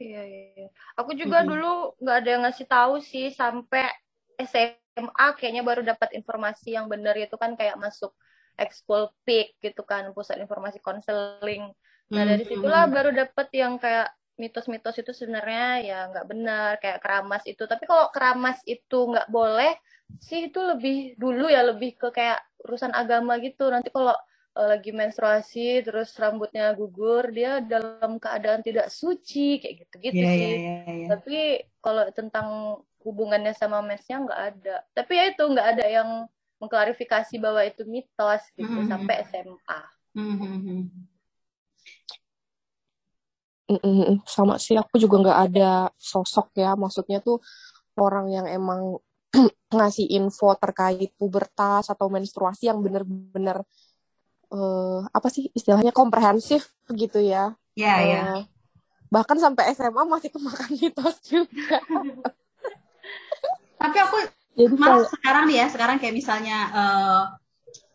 [0.00, 0.66] Iya, iya.
[0.96, 1.50] Aku juga mm -hmm.
[1.52, 3.84] dulu nggak ada yang ngasih tahu sih sampai
[4.40, 8.16] SMA kayaknya baru dapat informasi yang benar itu kan kayak masuk
[8.56, 11.72] ekskul PIK gitu kan pusat informasi konseling
[12.10, 12.50] Nah dari hmm.
[12.50, 17.62] situlah baru dapet yang kayak mitos-mitos itu sebenarnya ya nggak benar kayak keramas itu.
[17.64, 19.78] Tapi kalau keramas itu nggak boleh
[20.18, 23.68] sih itu lebih dulu ya lebih ke kayak urusan agama gitu.
[23.68, 24.14] Nanti kalau
[24.56, 30.44] uh, lagi menstruasi terus rambutnya gugur dia dalam keadaan tidak suci kayak gitu-gitu yeah, sih.
[30.46, 31.08] Yeah, yeah, yeah.
[31.12, 31.38] Tapi
[31.80, 32.48] kalau tentang
[33.00, 34.76] hubungannya sama mensnya nggak ada.
[34.92, 36.08] Tapi ya itu nggak ada yang
[36.60, 38.90] mengklarifikasi bahwa itu mitos gitu mm -hmm.
[38.92, 39.80] sampai SMA.
[40.12, 40.80] Mm -hmm
[44.26, 47.38] sama sih aku juga nggak ada sosok ya maksudnya tuh
[47.94, 48.98] orang yang emang
[49.76, 53.62] ngasih info terkait pubertas atau menstruasi yang bener-bener
[54.50, 57.54] uh, apa sih istilahnya komprehensif gitu ya.
[57.78, 58.22] Iya, yeah, iya.
[58.22, 58.42] Uh,
[59.10, 61.78] bahkan sampai SMA masih kemakan mitos juga.
[63.80, 64.16] Tapi aku
[64.58, 67.22] Jadi malah kayak, sekarang nih ya, sekarang kayak misalnya uh,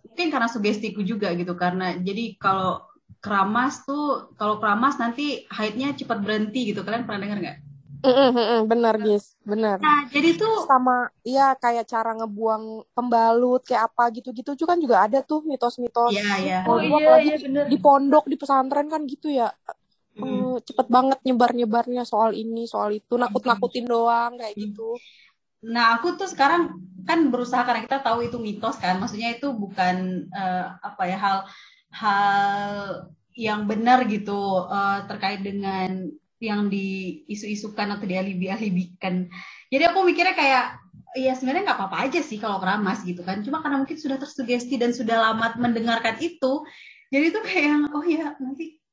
[0.08, 2.88] mungkin karena sugestiku juga gitu karena jadi kalau
[3.20, 7.58] keramas tuh kalau keramas nanti haidnya cepat berhenti gitu kalian pernah dengar nggak?
[8.02, 9.78] Mm -mm, benar guys, benar.
[9.80, 14.96] Nah jadi tuh sama ya kayak cara ngebuang pembalut kayak apa gitu-gitu juga kan juga
[15.06, 16.14] ada tuh mitos-mitos.
[16.14, 16.60] Iya iya.
[16.68, 17.66] Oh iya iya benar.
[17.70, 19.50] Di pondok di pesantren kan gitu ya.
[20.16, 24.96] uh, cepet banget nyebar-nyebarnya soal ini, soal itu, nakut-nakutin doang kayak gitu.
[25.66, 30.30] Nah, aku tuh sekarang kan berusaha karena kita tahu itu mitos kan, maksudnya itu bukan
[30.32, 31.38] uh, apa ya hal
[31.92, 32.32] hal
[33.36, 36.08] yang benar gitu uh, terkait dengan
[36.44, 39.28] yang diisu-isukan atau dialibi-alibikan.
[39.72, 40.66] Jadi aku mikirnya kayak
[41.16, 43.40] ya sebenarnya nggak apa-apa aja sih kalau keramas gitu kan.
[43.42, 46.68] Cuma karena mungkin sudah tersugesti dan sudah lama mendengarkan itu,
[47.10, 48.84] jadi itu kayak yang oh ya nanti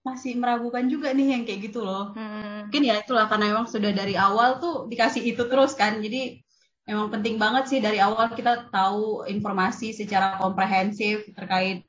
[0.00, 2.16] masih meragukan juga nih yang kayak gitu loh.
[2.16, 2.66] Hmm.
[2.66, 6.00] Mungkin ya itulah karena memang sudah dari awal tuh dikasih itu terus kan.
[6.00, 6.40] Jadi
[6.88, 11.84] memang penting banget sih dari awal kita tahu informasi secara komprehensif terkait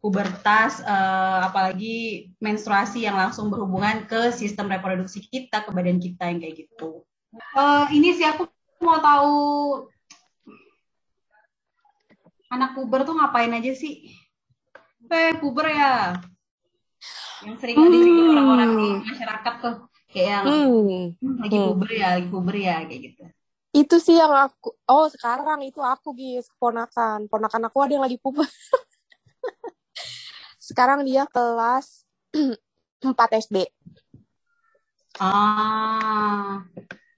[0.00, 6.40] pubertas, uh, apalagi menstruasi yang langsung berhubungan ke sistem reproduksi kita, ke badan kita yang
[6.40, 7.04] kayak gitu.
[7.54, 8.48] Uh, ini sih aku
[8.80, 9.36] mau tahu
[12.50, 14.10] anak puber tuh ngapain aja sih?
[15.10, 16.16] Eh, puber ya
[17.44, 17.88] yang sering hmm.
[17.88, 19.74] dikritik orang-orang di masyarakat tuh
[20.12, 21.04] kayak yang hmm.
[21.16, 21.66] hmm lagi hmm.
[21.72, 23.22] puber ya lagi puber ya kayak gitu
[23.70, 28.18] itu sih yang aku oh sekarang itu aku guys ponakan ponakan aku ada yang lagi
[28.20, 28.44] puber
[30.70, 32.06] sekarang dia kelas
[33.02, 33.10] 4
[33.42, 33.66] SD
[35.18, 36.62] ah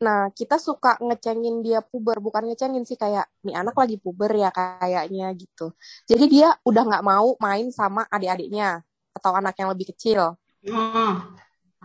[0.03, 4.51] Nah, kita suka ngecengin dia puber, bukan ngecengin sih kayak nih anak lagi puber ya
[4.51, 5.71] kayaknya gitu.
[6.11, 8.83] Jadi dia udah nggak mau main sama adik-adiknya
[9.15, 10.35] atau anak yang lebih kecil.
[10.67, 11.39] Hmm.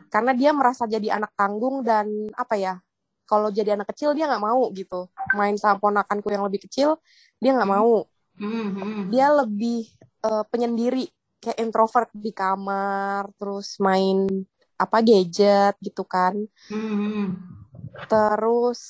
[0.09, 2.81] Karena dia merasa jadi anak tanggung dan apa ya?
[3.29, 5.05] Kalau jadi anak kecil dia nggak mau gitu.
[5.37, 6.97] Main sama ponakanku yang lebih kecil
[7.37, 8.09] dia nggak mau.
[8.41, 9.13] Hmm.
[9.13, 9.93] Dia lebih
[10.25, 11.05] uh, penyendiri
[11.41, 14.27] kayak introvert di kamar, terus main
[14.77, 16.37] apa gadget gitu kan.
[16.69, 17.37] Hmm.
[18.09, 18.81] Terus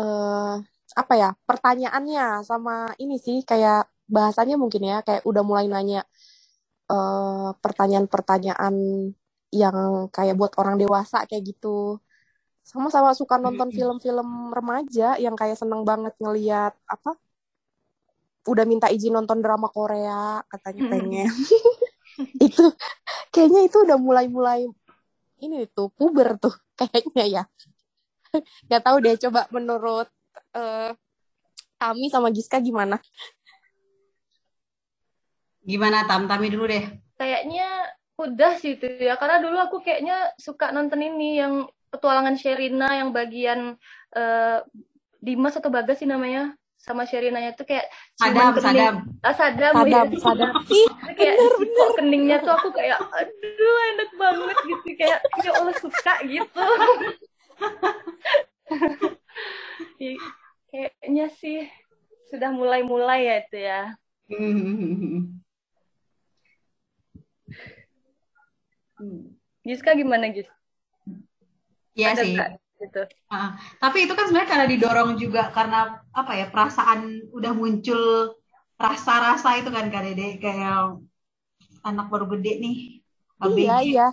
[0.00, 0.60] uh,
[0.96, 1.30] apa ya?
[1.44, 6.06] Pertanyaannya sama ini sih kayak bahasanya mungkin ya kayak udah mulai nanya
[6.86, 8.74] eh, pertanyaan-pertanyaan
[9.50, 9.78] yang
[10.14, 11.98] kayak buat orang dewasa kayak gitu.
[12.66, 17.14] Sama-sama suka nonton film-film remaja yang kayak seneng banget ngeliat apa?
[18.46, 21.30] Udah minta izin nonton drama Korea katanya pengen.
[22.46, 22.64] itu
[23.28, 24.64] kayaknya itu udah mulai-mulai
[25.44, 27.44] ini tuh puber tuh kayaknya ya.
[28.68, 30.08] Gak tahu deh coba menurut
[30.56, 30.92] uh,
[31.76, 32.96] Tami sama Giska gimana?
[35.60, 36.24] Gimana Tam?
[36.24, 36.84] Tami dulu deh.
[37.20, 37.68] Kayaknya
[38.16, 39.20] udah sih itu ya.
[39.20, 43.76] Karena dulu aku kayaknya suka nonton ini yang petualangan Sherina yang bagian
[44.16, 44.58] uh,
[45.20, 46.56] Dimas atau Bagas sih namanya
[46.86, 48.94] sama Sherina itu kayak sadam sadam
[49.26, 50.18] ah, sadam sadam ya.
[50.22, 50.50] sadam
[51.18, 51.88] kayak bener, bener.
[51.98, 56.62] keningnya tuh aku kayak aduh enak banget gitu kayak ya Allah suka gitu
[60.70, 61.66] kayaknya sih
[62.30, 63.82] sudah mulai-mulai ya itu ya
[68.96, 69.38] Hmm.
[69.62, 70.50] Giska gimana Gis?
[71.94, 72.34] Iya sih.
[72.80, 73.02] Gitu.
[73.32, 78.34] Uh, tapi itu kan sebenarnya karena didorong juga karena apa ya perasaan udah muncul
[78.76, 81.00] rasa-rasa itu kan Kak Dede kayak
[81.80, 82.76] anak baru gede nih.
[83.56, 84.08] Iya iya.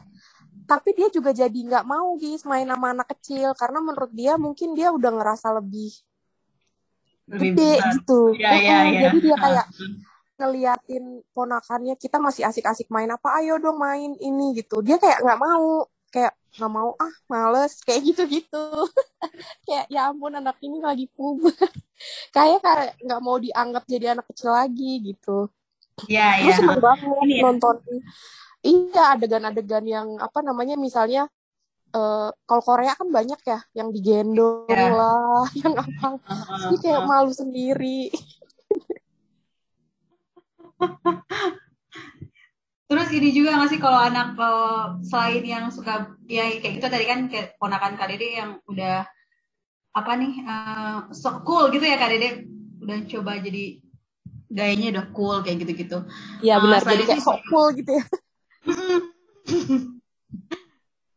[0.63, 4.71] Tapi dia juga jadi nggak mau Gis main sama anak kecil karena menurut dia mungkin
[4.71, 5.91] dia udah ngerasa lebih,
[7.27, 7.91] lebih gede besar.
[7.99, 8.21] gitu.
[8.39, 8.99] Ya, ya, ya.
[9.11, 9.67] Jadi dia kayak
[10.39, 15.39] ngeliatin ponakannya kita masih asik-asik main apa ayo dong main ini gitu dia kayak nggak
[15.39, 18.65] mau kayak nggak mau ah males kayak gitu-gitu.
[19.65, 21.49] Kayak ya ampun anak ini lagi puber.
[22.35, 25.49] Kayak kayak nggak mau dianggap jadi anak kecil lagi gitu.
[26.05, 26.57] Ya terus ya.
[26.61, 27.41] seneng banget ya.
[27.41, 27.75] nonton
[28.65, 31.29] iya adegan-adegan yang apa namanya misalnya
[31.93, 34.89] uh, kalau Korea kan banyak ya yang digendong ya.
[34.89, 36.17] lah yang apa.
[36.27, 38.09] Uh, kayak malu sendiri
[42.87, 47.05] Terus ini juga nggak sih kalau anak kalau selain yang suka ya kayak gitu tadi
[47.07, 49.07] kan kayak ponakan Kak Dede yang udah
[49.93, 52.49] apa nih uh, so cool gitu ya Kak Dede
[52.83, 53.79] udah coba jadi
[54.53, 56.05] gayanya udah cool kayak gitu-gitu.
[56.45, 58.05] Iya benar uh, jadi kayak so cool gitu ya.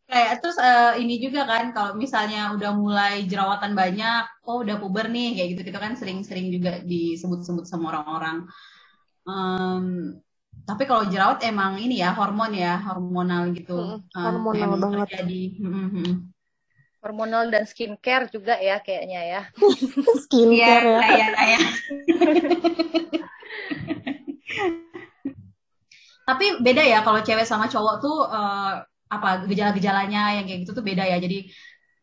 [0.06, 5.12] kayak terus uh, ini juga kan kalau misalnya udah mulai jerawatan banyak, oh udah puber
[5.12, 8.48] nih kayak gitu-gitu kan sering-sering juga disebut-sebut sama orang-orang.
[9.26, 10.16] Um,
[10.66, 14.02] tapi kalau jerawat emang ini ya hormon ya hormonal gitu.
[14.02, 15.06] Hmm, hormonal uh, banget.
[15.14, 15.62] Terjadi.
[15.62, 16.34] Hmm, hmm.
[16.98, 19.46] Hormonal dan skincare juga ya kayaknya ya.
[20.26, 20.98] skincare ya.
[21.06, 21.60] ya, ya.
[26.26, 30.82] tapi beda ya kalau cewek sama cowok tuh uh, apa gejala-gejalanya yang kayak gitu tuh
[30.82, 31.22] beda ya.
[31.22, 31.46] Jadi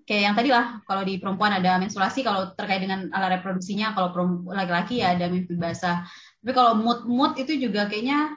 [0.07, 4.11] kayak yang tadi lah kalau di perempuan ada menstruasi kalau terkait dengan alat reproduksinya kalau
[4.51, 6.03] laki-laki ya ada mimpi basah
[6.43, 8.35] tapi kalau mood mood itu juga kayaknya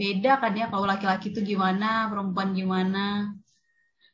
[0.00, 2.98] beda kan ya kalau laki-laki itu gimana, perempuan gimana.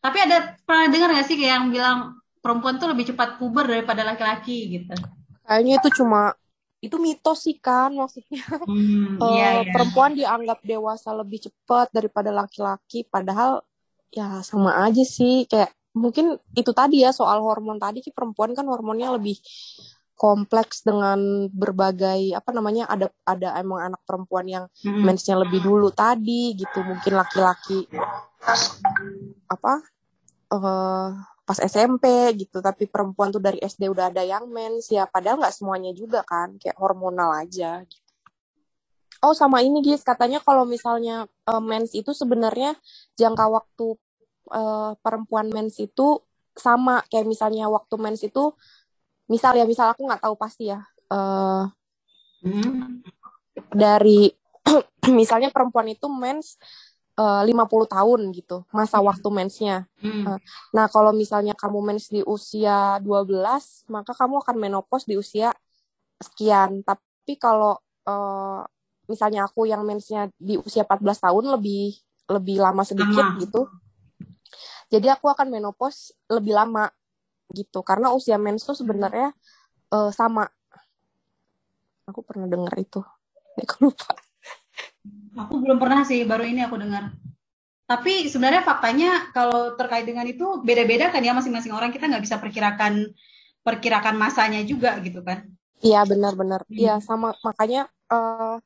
[0.05, 1.99] Tapi ada pernah dengar nggak sih kayak yang bilang
[2.43, 4.93] perempuan tuh lebih cepat puber daripada laki-laki gitu?
[5.47, 6.21] Kayaknya itu cuma
[6.81, 9.73] itu mitos sih kan maksudnya Hmm, Eh, iya, iya.
[9.73, 13.61] perempuan dianggap dewasa lebih cepat daripada laki-laki padahal
[14.09, 18.65] ya sama aja sih kayak mungkin itu tadi ya soal hormon tadi ki perempuan kan
[18.65, 19.37] hormonnya lebih
[20.21, 25.01] kompleks dengan berbagai apa namanya ada ada emang anak perempuan yang Mm-mm.
[25.01, 26.85] mensnya lebih dulu tadi gitu.
[26.85, 27.89] Mungkin laki-laki
[29.49, 29.81] apa
[30.53, 31.09] eh
[31.49, 32.05] pas SMP
[32.37, 32.61] gitu.
[32.61, 35.09] Tapi perempuan tuh dari SD udah ada yang mens ya.
[35.09, 36.61] Padahal nggak semuanya juga kan.
[36.61, 38.13] Kayak hormonal aja gitu.
[39.25, 42.77] Oh sama ini guys katanya kalau misalnya eh, mens itu sebenarnya
[43.17, 43.97] jangka waktu
[44.53, 46.21] eh, perempuan mens itu
[46.53, 47.01] sama.
[47.09, 48.53] Kayak misalnya waktu mens itu
[49.31, 51.65] misal ya misal aku nggak tahu pasti ya eh
[52.41, 53.05] Mm.
[53.77, 54.33] dari
[55.21, 56.57] misalnya perempuan itu mens
[57.21, 59.85] eh, 50 tahun gitu masa waktu mensnya.
[60.01, 60.41] Mm.
[60.73, 65.53] Nah, kalau misalnya kamu mens di usia 12, maka kamu akan menopause di usia
[66.17, 66.81] sekian.
[66.81, 67.77] Tapi kalau
[68.09, 68.61] eh,
[69.05, 73.37] misalnya aku yang mensnya di usia 14 tahun lebih lebih lama sedikit Lama.
[73.37, 73.69] gitu.
[74.89, 76.89] Jadi aku akan menopause lebih lama
[77.53, 79.35] gitu karena usia mens tuh sebenarnya
[79.93, 80.47] eh, sama.
[82.09, 83.03] Aku pernah dengar itu.
[83.63, 84.15] Aku lupa.
[85.47, 87.15] Aku belum pernah sih, baru ini aku dengar.
[87.87, 92.39] Tapi sebenarnya faktanya kalau terkait dengan itu beda-beda kan ya masing-masing orang kita nggak bisa
[92.39, 93.15] perkirakan
[93.67, 95.47] perkirakan masanya juga gitu kan.
[95.81, 96.67] Iya benar-benar.
[96.67, 96.77] Hmm.
[96.77, 98.57] Iya sama makanya eh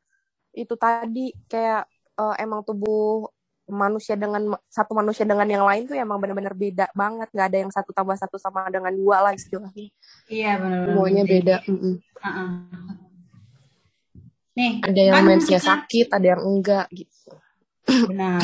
[0.54, 1.84] itu tadi kayak
[2.20, 3.28] eh, emang tubuh
[3.64, 7.28] manusia dengan satu manusia dengan yang lain tuh emang benar-benar beda banget.
[7.32, 9.88] Nggak ada yang satu tambah satu sama dengan dua lah istilahnya.
[10.28, 10.84] Iya benar.
[10.92, 11.56] Semuanya beda.
[11.68, 11.94] Mm-mm.
[12.00, 12.48] Heeh.
[14.54, 17.30] Nih, Ada yang kan mensnya kita- sakit, ada yang enggak gitu.
[18.06, 18.40] Benar.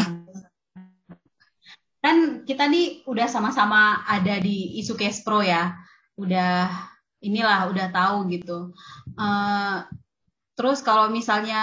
[2.00, 2.16] Kan
[2.48, 5.76] kita nih udah sama-sama ada di isu Kespro ya.
[6.18, 6.66] Udah
[7.20, 8.72] inilah udah tahu gitu.
[9.14, 9.76] Eh,
[10.58, 11.60] terus kalau misalnya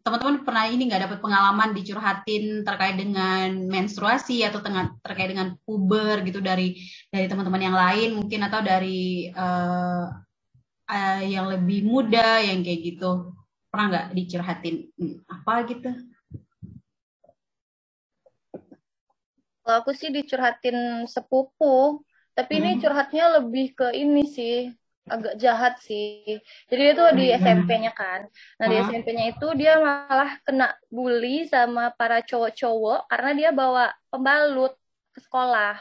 [0.00, 6.24] teman-teman pernah ini nggak dapat pengalaman dicurhatin terkait dengan menstruasi atau tengah, terkait dengan puber
[6.24, 6.80] gitu dari
[7.12, 10.04] dari teman-teman yang lain mungkin atau dari eh,
[10.88, 13.36] eh, yang lebih muda yang kayak gitu
[13.70, 15.90] pernah nggak dicurhatin Hmm, apa gitu?
[19.60, 22.02] Kalau aku sih dicurhatin sepupu,
[22.34, 22.82] tapi ini Hmm.
[22.82, 24.72] curhatnya lebih ke ini sih,
[25.14, 26.38] agak jahat sih.
[26.70, 27.38] Jadi dia tuh di Hmm.
[27.42, 28.20] SMP-nya kan.
[28.58, 28.84] Nah, di Hmm.
[28.86, 34.72] SMP-nya itu dia malah kena bully sama para cowok-cowok karena dia bawa pembalut
[35.14, 35.76] ke sekolah.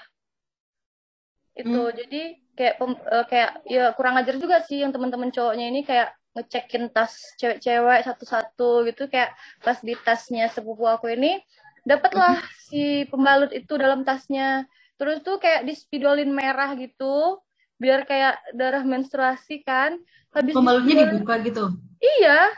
[1.57, 1.81] Itu.
[1.91, 1.95] Hmm.
[1.95, 2.21] Jadi
[2.57, 6.91] kayak pem- eh, kayak ya kurang ajar juga sih yang teman-teman cowoknya ini kayak ngecekin
[6.93, 9.33] tas cewek-cewek satu-satu gitu kayak
[9.65, 11.41] pas di tasnya sepupu aku ini
[11.87, 12.37] dapatlah
[12.69, 14.67] si pembalut itu dalam tasnya
[14.99, 17.39] terus tuh kayak dispidolin merah gitu
[17.79, 19.95] biar kayak darah menstruasi kan
[20.35, 21.63] habis Pembalutnya dibuka gitu.
[22.03, 22.51] iya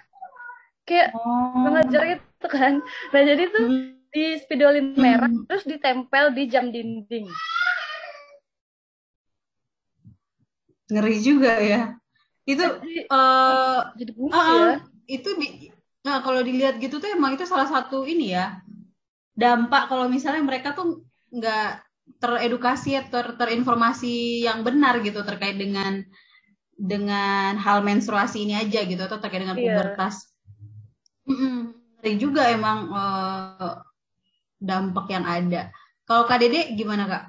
[0.83, 1.53] kayak Oh.
[1.61, 2.73] kurang ajar gitu kan
[3.13, 3.93] nah jadi tuh Hmm.
[4.11, 5.45] dispidolin merah Hmm.
[5.47, 7.31] terus ditempel di jam dinding
[10.91, 11.95] Ngeri juga ya.
[12.43, 14.67] Itu jadi eh jadi ah, ya
[15.07, 18.59] itu bi- nah kalau dilihat gitu tuh emang itu salah satu ini ya
[19.37, 21.85] dampak kalau misalnya mereka tuh nggak
[22.19, 26.03] teredukasi atau ter- terinformasi yang benar gitu terkait dengan
[26.75, 29.77] dengan hal menstruasi ini aja gitu atau terkait dengan Iya.
[29.77, 30.33] pubertas.
[31.29, 31.77] Mm-mm.
[32.01, 33.75] Ngeri juga emang eh,
[34.57, 35.69] dampak yang ada.
[36.03, 37.23] Kalau Kak Dede gimana Kak?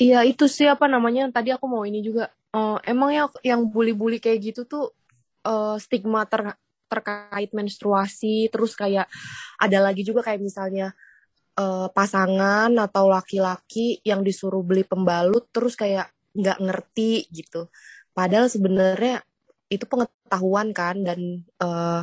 [0.00, 4.20] Iya itu sih apa namanya tadi aku mau ini juga Eh, emang ya yang bully-bully
[4.20, 4.92] kayak gitu tuh
[5.40, 9.08] eh, stigma ter- terkait menstruasi terus kayak
[9.56, 10.92] ada lagi juga kayak misalnya
[11.58, 17.68] eh, pasangan atau laki-laki yang disuruh beli pembalut terus kayak nggak ngerti gitu.
[18.12, 19.24] Padahal sebenarnya
[19.72, 22.02] itu pengetahuan kan dan eh,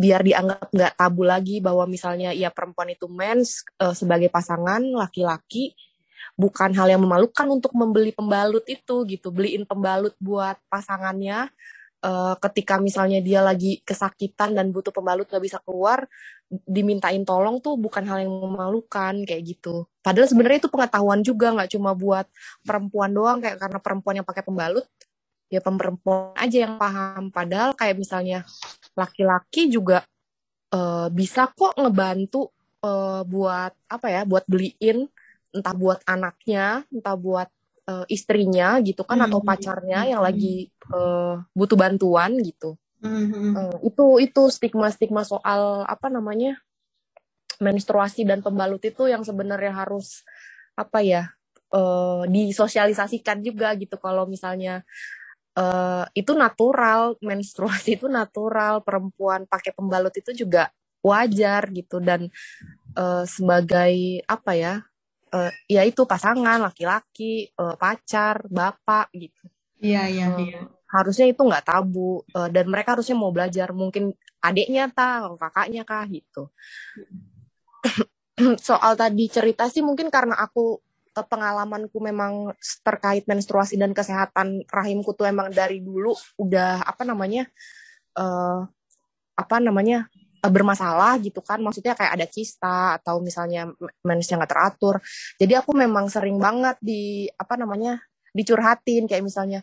[0.00, 5.74] biar dianggap nggak tabu lagi bahwa misalnya ya perempuan itu mens eh, sebagai pasangan laki-laki
[6.38, 9.28] bukan hal yang memalukan untuk membeli pembalut itu gitu.
[9.34, 11.50] Beliin pembalut buat pasangannya
[12.04, 16.04] eh, ketika misalnya dia lagi kesakitan dan butuh pembalut nggak bisa keluar
[16.50, 19.86] dimintain tolong tuh bukan hal yang memalukan kayak gitu.
[20.02, 22.26] Padahal sebenarnya itu pengetahuan juga nggak cuma buat
[22.66, 24.86] perempuan doang kayak karena perempuan yang pakai pembalut
[25.50, 27.30] ya perempuan aja yang paham.
[27.30, 28.42] Padahal kayak misalnya
[28.98, 30.02] laki-laki juga
[30.74, 32.50] eh, bisa kok ngebantu
[32.82, 35.06] eh, buat apa ya buat beliin
[35.50, 37.50] entah buat anaknya entah buat
[37.90, 39.48] eh, istrinya gitu kan atau Hmm.
[39.50, 43.56] pacarnya yang lagi eh, butuh bantuan gitu Mm-hmm.
[43.56, 46.60] Uh, itu itu stigma-stigma soal apa namanya
[47.56, 50.20] menstruasi dan pembalut itu yang sebenarnya harus
[50.76, 51.32] apa ya
[51.72, 54.84] uh, disosialisasikan juga gitu kalau misalnya
[55.56, 60.68] uh, itu natural menstruasi itu natural perempuan pakai pembalut itu juga
[61.00, 62.28] wajar gitu dan
[63.00, 64.74] uh, sebagai apa ya
[65.34, 69.44] uh, ya itu pasangan laki-laki uh, pacar bapak gitu.
[69.80, 70.60] Iya iya uh, iya.
[70.90, 72.22] harusnya itu nggak tabu.
[72.34, 73.72] Uh, dan mereka harusnya mau belajar.
[73.72, 74.12] Mungkin
[74.42, 76.50] adiknya tah atau kakaknya kah gitu.
[78.66, 82.54] Soal tadi cerita sih mungkin karena aku pengalamanku memang
[82.86, 87.50] terkait menstruasi dan kesehatan rahimku tuh emang dari dulu udah apa namanya
[88.16, 88.64] uh,
[89.34, 90.06] apa namanya
[90.48, 93.68] bermasalah gitu kan maksudnya kayak ada kista atau misalnya
[94.00, 94.96] mensnya nggak teratur.
[95.36, 98.00] Jadi aku memang sering banget di apa namanya
[98.32, 99.04] dicurhatin.
[99.04, 99.60] Kayak misalnya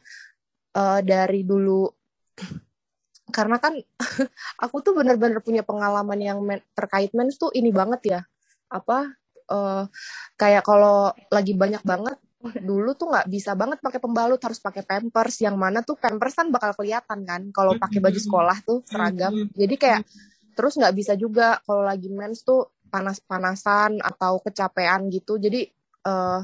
[0.78, 1.90] uh, dari dulu
[3.36, 3.74] karena kan
[4.64, 8.22] aku tuh bener-bener punya pengalaman yang men terkait mens tuh ini banget ya.
[8.70, 9.10] Apa
[9.50, 9.90] uh,
[10.38, 15.42] kayak kalau lagi banyak banget dulu tuh nggak bisa banget pakai pembalut harus pakai pampers.
[15.42, 19.34] Yang mana tuh pampers kan bakal kelihatan kan kalau pakai baju sekolah tuh seragam.
[19.58, 20.06] Jadi kayak
[20.58, 25.70] terus nggak bisa juga kalau lagi mens tuh panas-panasan atau kecapean gitu jadi
[26.10, 26.42] uh,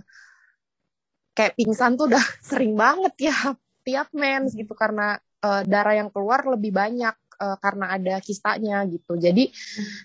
[1.33, 3.37] kayak pingsan tuh udah sering banget ya
[3.83, 9.19] tiap mens gitu karena uh, darah yang keluar lebih banyak uh, karena ada kistanya gitu.
[9.19, 9.51] Jadi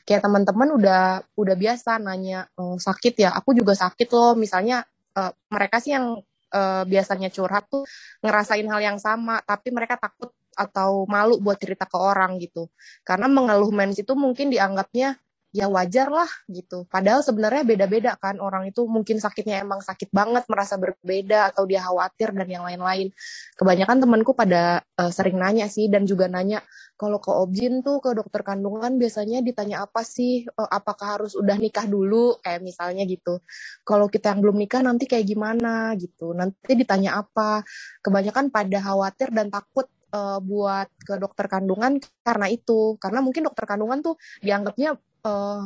[0.02, 3.30] kayak teman-teman udah udah biasa nanya uh, sakit ya.
[3.38, 4.34] Aku juga sakit loh.
[4.34, 4.82] Misalnya
[5.14, 6.18] uh, mereka sih yang
[6.52, 7.86] uh, biasanya curhat tuh
[8.24, 12.70] ngerasain hal yang sama, tapi mereka takut atau malu buat cerita ke orang gitu.
[13.04, 15.18] Karena mengeluh mens itu mungkin dianggapnya
[15.48, 16.84] ya wajar lah gitu.
[16.92, 21.80] Padahal sebenarnya beda-beda kan orang itu mungkin sakitnya emang sakit banget merasa berbeda atau dia
[21.80, 23.08] khawatir dan yang lain-lain.
[23.56, 26.60] Kebanyakan temanku pada uh, sering nanya sih dan juga nanya
[27.00, 31.56] kalau ke objin tuh ke dokter kandungan biasanya ditanya apa sih uh, apakah harus udah
[31.56, 33.40] nikah dulu kayak misalnya gitu.
[33.88, 36.36] Kalau kita yang belum nikah nanti kayak gimana gitu.
[36.36, 37.64] Nanti ditanya apa.
[38.04, 42.96] Kebanyakan pada khawatir dan takut uh, buat ke dokter kandungan karena itu.
[43.00, 45.64] Karena mungkin dokter kandungan tuh dianggapnya uh,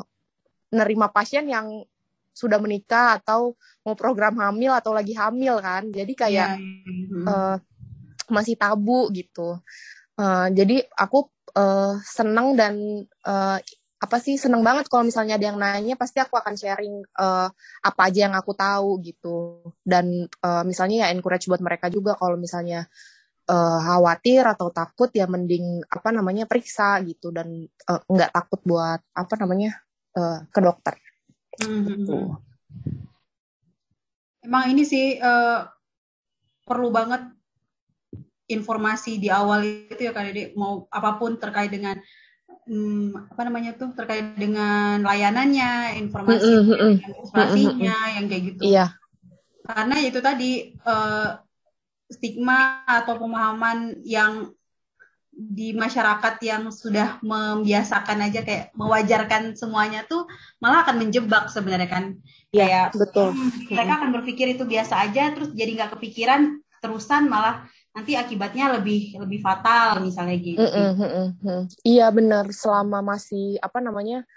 [0.73, 1.85] nerima pasien yang
[2.33, 3.53] sudah menikah atau
[3.85, 5.93] mau program hamil atau lagi hamil kan.
[5.93, 7.29] Jadi kayak yeah.
[7.29, 7.57] uh,
[8.33, 9.61] masih tabu gitu.
[10.17, 13.61] Uh, jadi aku uh, seneng dan uh,
[14.03, 17.47] apa sih seneng banget kalau misalnya ada yang nanya pasti aku akan sharing uh,
[17.87, 19.63] apa aja yang aku tahu gitu.
[19.85, 22.91] Dan uh, misalnya ya encourage buat mereka juga kalau misalnya
[23.49, 29.01] uh, khawatir atau takut ya mending apa namanya periksa gitu dan uh, nggak takut buat
[29.15, 29.79] apa namanya
[30.15, 30.95] uh, ke dokter.
[31.63, 31.87] Mm-hmm.
[31.87, 32.19] Gitu.
[34.43, 35.67] Emang ini sih uh,
[36.67, 37.23] perlu banget
[38.51, 41.97] informasi di awal itu ya kan Dede mau apa pun terkait dengan
[42.69, 46.93] hmm, apa namanya tuh terkait dengan layanannya informasi mm -hmm.
[47.23, 48.17] informasinya mm -hmm.
[48.19, 48.61] yang kayak gitu.
[48.67, 48.87] Iya.
[49.63, 50.51] Karena itu tadi
[50.83, 51.39] uh,
[52.13, 54.53] stigma atau pemahaman yang
[55.33, 60.29] di masyarakat yang sudah membiasakan aja kayak mewajarkan semuanya tuh
[60.61, 62.05] malah akan menjebak sebenarnya kan.
[62.53, 63.33] Ya betul.
[63.33, 67.65] hmm, mereka akan berpikir itu biasa aja terus jadi nggak kepikiran terusan malah
[67.97, 71.61] nanti akibatnya lebih lebih fatal misalnya gitu mm -mm, mm -mm.
[71.81, 72.53] iya benar.
[72.53, 74.29] Selama masih apa namanya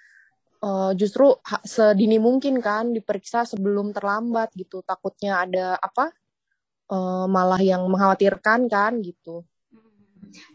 [0.63, 1.35] uh, justru
[1.67, 4.79] sedini mungkin kan diperiksa sebelum terlambat gitu.
[4.79, 6.15] Takutnya ada apa
[6.89, 9.45] uh, malah yang mengkhawatirkan kan gitu.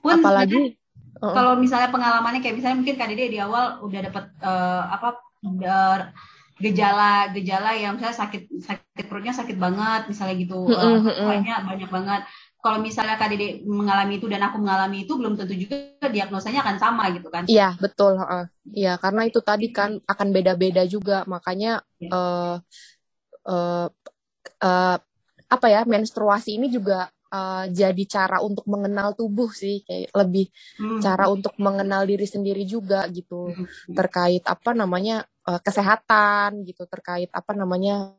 [0.03, 0.77] Pun apalagi
[1.23, 5.19] uh, kalau misalnya pengalamannya kayak misalnya mungkin kan di awal udah dapat uh, apa
[6.61, 12.23] gejala-gejala yang misalnya sakit sakit perutnya sakit banget misalnya gitu uh, banyak banyak banget
[12.61, 16.77] kalau misalnya Kak Dede mengalami itu dan aku mengalami itu belum tentu juga diagnosanya akan
[16.77, 17.49] sama gitu kan?
[17.49, 22.13] Iya betul, uh, iya karena itu tadi kan akan beda-beda juga makanya ya.
[22.13, 22.55] uh,
[23.49, 23.89] uh,
[24.61, 24.97] uh,
[25.51, 30.47] apa ya menstruasi ini juga uh, jadi cara untuk mengenal tubuh sih kayak lebih
[30.79, 31.01] hmm.
[31.03, 33.95] cara untuk mengenal diri sendiri juga gitu hmm.
[33.95, 38.15] terkait apa namanya uh, kesehatan gitu terkait apa namanya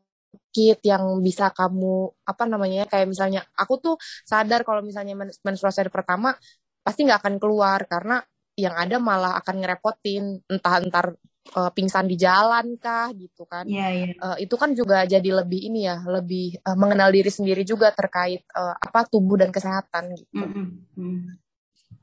[0.52, 5.92] kit yang bisa kamu apa namanya kayak misalnya aku tuh sadar kalau misalnya menstruasi hari
[5.92, 6.32] pertama
[6.80, 8.20] pasti nggak akan keluar karena
[8.56, 11.06] yang ada malah akan ngerepotin entah entar
[11.54, 13.66] uh, pingsan di jalan kah gitu kan.
[13.66, 14.16] Iya, yeah, yeah.
[14.22, 18.46] uh, itu kan juga jadi lebih ini ya, lebih uh, mengenal diri sendiri juga terkait
[18.54, 20.42] uh, apa tubuh dan kesehatan gitu.
[20.42, 20.68] Mm -hmm.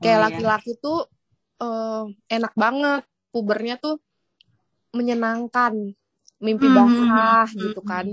[0.00, 0.24] Kayak iya.
[0.28, 0.80] laki-laki yeah.
[0.80, 0.98] tuh
[1.60, 3.96] uh, enak banget pubernya tuh
[4.92, 5.96] menyenangkan,
[6.42, 6.78] mimpi mm -hmm.
[6.78, 7.62] basah mm -hmm.
[7.64, 8.06] gitu kan.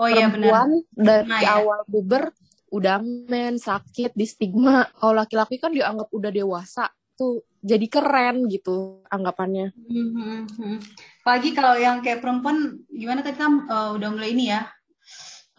[0.00, 0.64] Oh iya benar.
[0.96, 1.60] dari nah, ya.
[1.60, 2.32] awal puber
[2.68, 9.02] udah men sakit di stigma kalau laki-laki kan dianggap udah dewasa tuh jadi keren gitu
[9.10, 9.74] anggapannya.
[9.74, 10.78] Hmm
[11.22, 14.64] Apalagi kalau yang kayak perempuan gimana tadi kan uh, udah mulai ini ya?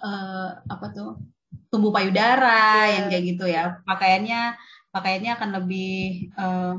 [0.02, 1.22] Uh, apa tuh?
[1.70, 2.96] Tumbuh payudara yeah.
[2.98, 3.64] yang kayak gitu ya.
[3.86, 4.58] Pakaiannya
[4.90, 5.94] pakaiannya akan lebih
[6.34, 6.74] uh,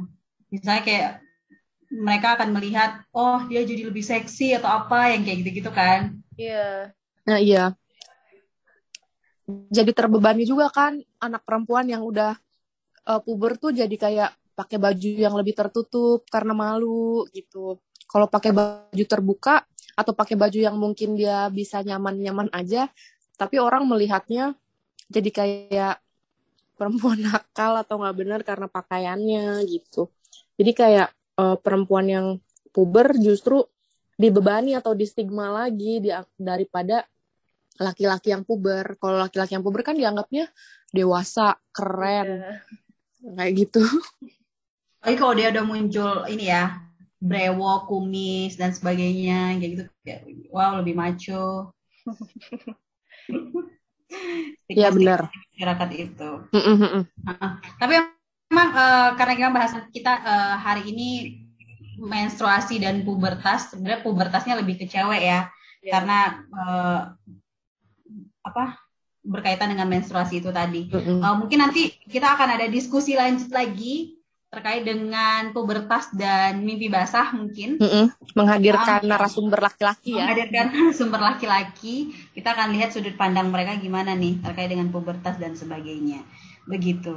[0.51, 1.11] misalnya kayak
[1.91, 6.18] mereka akan melihat oh dia jadi lebih seksi atau apa yang kayak gitu-gitu kan.
[6.35, 6.51] Iya.
[6.51, 6.77] Yeah.
[7.29, 7.64] nah iya.
[9.71, 12.39] Jadi terbebani juga kan anak perempuan yang udah
[13.07, 14.31] uh, puber tuh jadi kayak
[14.61, 19.65] pakai baju yang lebih tertutup karena malu gitu kalau pakai baju terbuka
[19.97, 22.93] atau pakai baju yang mungkin dia bisa nyaman-nyaman aja
[23.41, 24.53] tapi orang melihatnya
[25.09, 25.97] jadi kayak
[26.81, 30.09] perempuan nakal atau nggak benar karena pakaiannya gitu.
[30.57, 32.27] Jadi kayak uh, perempuan yang
[32.73, 33.69] puber justru
[34.17, 36.09] dibebani atau distigma lagi di,
[36.41, 37.05] daripada
[37.77, 38.97] laki-laki yang puber.
[38.97, 40.49] Kalau laki-laki yang puber kan dianggapnya
[40.93, 42.45] dewasa, keren,
[43.21, 43.35] yeah.
[43.37, 43.85] kayak gitu.
[45.01, 46.76] Tapi kalau dia udah muncul ini ya,
[47.20, 50.20] brewok, kumis dan sebagainya, kayak gitu, kayak,
[50.53, 51.72] wow lebih maco.
[54.70, 55.30] Iya benar.
[55.55, 56.30] Masyarakat itu.
[56.51, 57.03] Mm -mm.
[57.26, 57.94] Uh, tapi
[58.51, 61.11] memang uh, karena kita bahas kita uh, hari ini
[61.98, 65.46] menstruasi dan pubertas, sebenarnya pubertasnya lebih ke cewek ya,
[65.82, 65.92] yeah.
[65.94, 66.18] karena
[66.55, 67.01] uh,
[68.42, 68.82] apa
[69.20, 70.90] berkaitan dengan menstruasi itu tadi.
[70.90, 71.18] Mm -hmm.
[71.22, 74.20] uh, mungkin nanti kita akan ada diskusi lanjut lagi
[74.51, 77.78] terkait dengan pubertas dan mimpi basah mungkin.
[77.78, 78.07] Mm -mm.
[78.34, 80.26] menghadirkan um, narasumber laki-laki ya.
[80.26, 82.11] Menghadirkan narasumber laki-laki.
[82.34, 86.26] Kita akan lihat sudut pandang mereka gimana nih terkait dengan pubertas dan sebagainya.
[86.66, 87.14] Begitu.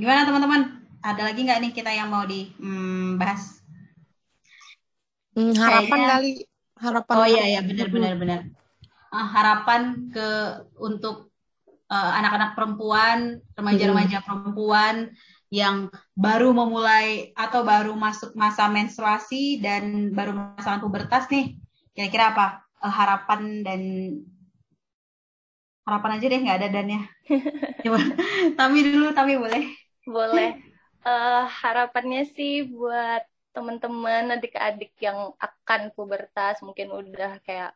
[0.00, 0.80] Gimana teman-teman?
[1.04, 3.60] Ada lagi nggak nih kita yang mau dibahas
[5.36, 6.30] hmm, harapan Kayaknya, kali.
[6.76, 8.40] Harapan oh iya ya benar benar benar.
[9.12, 10.28] Uh, harapan ke
[10.82, 11.30] untuk
[11.86, 13.18] eh, anak-anak uh, perempuan
[13.54, 15.14] remaja-remaja perempuan
[15.50, 21.54] yang baru memulai atau baru masuk masa menstruasi dan baru merasakan pubertas nih,
[21.94, 22.46] kira-kira apa
[22.82, 23.80] uh, harapan dan
[25.86, 27.02] harapan aja deh nggak ada dan ya.
[27.86, 27.98] Coba
[28.58, 29.64] Tami dulu, Tami boleh.
[30.06, 30.50] Boleh.
[31.06, 33.22] Uh, harapannya sih buat
[33.54, 37.72] teman-teman adik-adik yang akan pubertas mungkin udah kayak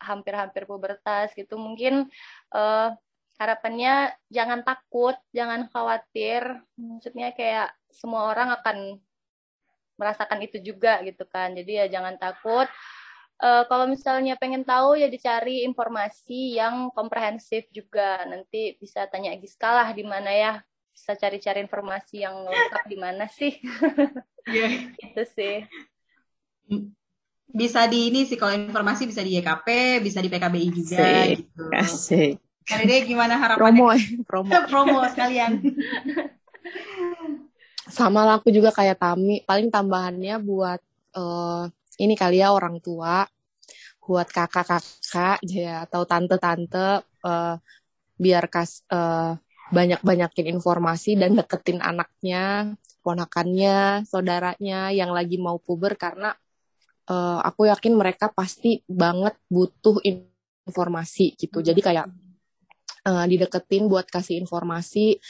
[0.00, 2.08] hampir-hampir pubertas gitu mungkin
[2.56, 2.96] uh,
[3.40, 6.60] harapannya jangan takut, jangan khawatir.
[6.76, 9.00] Maksudnya kayak semua orang akan
[9.96, 11.56] merasakan itu juga gitu kan.
[11.56, 12.68] Jadi ya jangan takut.
[13.40, 18.28] Uh, kalau misalnya pengen tahu ya dicari informasi yang komprehensif juga.
[18.28, 20.52] Nanti bisa tanya Giska lah di mana ya
[20.92, 23.56] bisa cari-cari informasi yang lengkap di mana sih.
[24.50, 24.88] Yeah.
[24.98, 25.68] itu sih.
[27.52, 31.36] Bisa di ini sih kalau informasi bisa di YKP, bisa di PKBI juga Asik.
[31.38, 31.62] gitu.
[31.70, 32.34] Asik.
[32.64, 33.80] Kali deh gimana harapannya?
[33.80, 34.50] Promo, ya, promo.
[34.68, 35.60] promo sekalian.
[37.90, 39.42] Sama lah aku juga kayak Tami.
[39.42, 40.80] Paling tambahannya buat
[41.18, 41.66] uh,
[41.98, 43.26] ini kali ya orang tua,
[44.10, 47.54] buat kakak-kakak ya atau tante-tante uh,
[48.18, 49.38] biar kas uh,
[49.70, 52.74] banyak-banyakin informasi dan deketin anaknya,
[53.06, 56.34] ponakannya, saudaranya yang lagi mau puber karena
[57.06, 60.02] uh, aku yakin mereka pasti banget butuh
[60.66, 61.62] informasi gitu.
[61.62, 62.10] Jadi kayak
[63.06, 65.20] uh, dideketin buat kasih informasi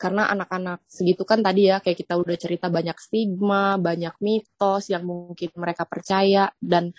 [0.00, 5.04] karena anak-anak segitu kan tadi ya kayak kita udah cerita banyak stigma, banyak mitos yang
[5.04, 6.96] mungkin mereka percaya dan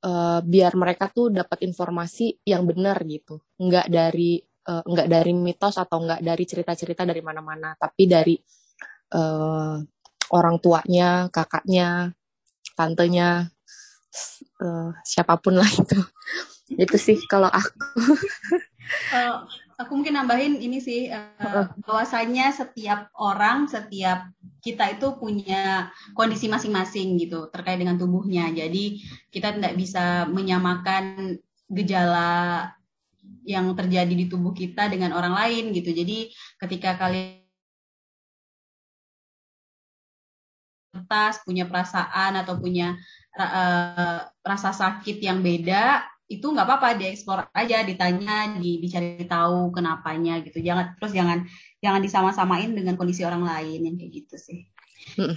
[0.00, 5.76] uh, biar mereka tuh dapat informasi yang benar gitu, nggak dari uh, nggak dari mitos
[5.76, 8.36] atau nggak dari cerita-cerita dari mana-mana, tapi dari
[9.12, 9.76] uh,
[10.32, 12.12] orang tuanya, kakaknya,
[12.72, 13.44] tantenya,
[14.64, 16.00] uh, siapa pun lah itu.
[16.80, 17.76] itu sih kalau aku.
[19.78, 24.26] aku mungkin nambahin ini sih uh, bahwasanya setiap orang, setiap
[24.58, 28.50] kita itu punya kondisi masing-masing gitu terkait dengan tubuhnya.
[28.50, 28.98] Jadi
[29.30, 31.38] kita tidak bisa menyamakan
[31.70, 32.74] gejala
[33.46, 35.94] yang terjadi di tubuh kita dengan orang lain gitu.
[35.94, 37.46] Jadi ketika kalian
[41.46, 42.98] punya perasaan atau punya
[43.38, 50.44] uh, rasa sakit yang beda itu nggak apa-apa dieksplor aja ditanya di, dicari tahu kenapanya
[50.44, 50.60] gitu.
[50.60, 51.48] Jangan terus jangan
[51.80, 54.60] jangan disama-samain dengan kondisi orang lain yang kayak gitu sih.
[55.16, 55.32] Hmm.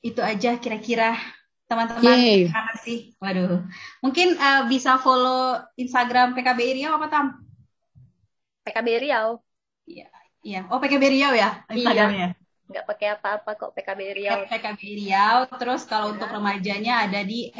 [0.00, 1.12] itu aja kira-kira
[1.68, 2.48] teman-teman.
[2.48, 3.12] Terima kasih.
[3.20, 3.68] Waduh.
[4.00, 7.26] Mungkin uh, bisa follow Instagram PKB Riau apa tam?
[8.64, 9.44] PKB Riau.
[9.84, 10.08] Iya
[10.40, 10.64] iya.
[10.72, 11.76] Oh PKB Riau ya iya.
[11.76, 12.28] Instagramnya?
[12.32, 12.38] Iya
[12.70, 14.46] nggak pakai apa-apa kok PKB Riau.
[14.46, 16.12] PKB Riau, terus kalau ya.
[16.14, 17.50] untuk remajanya ada di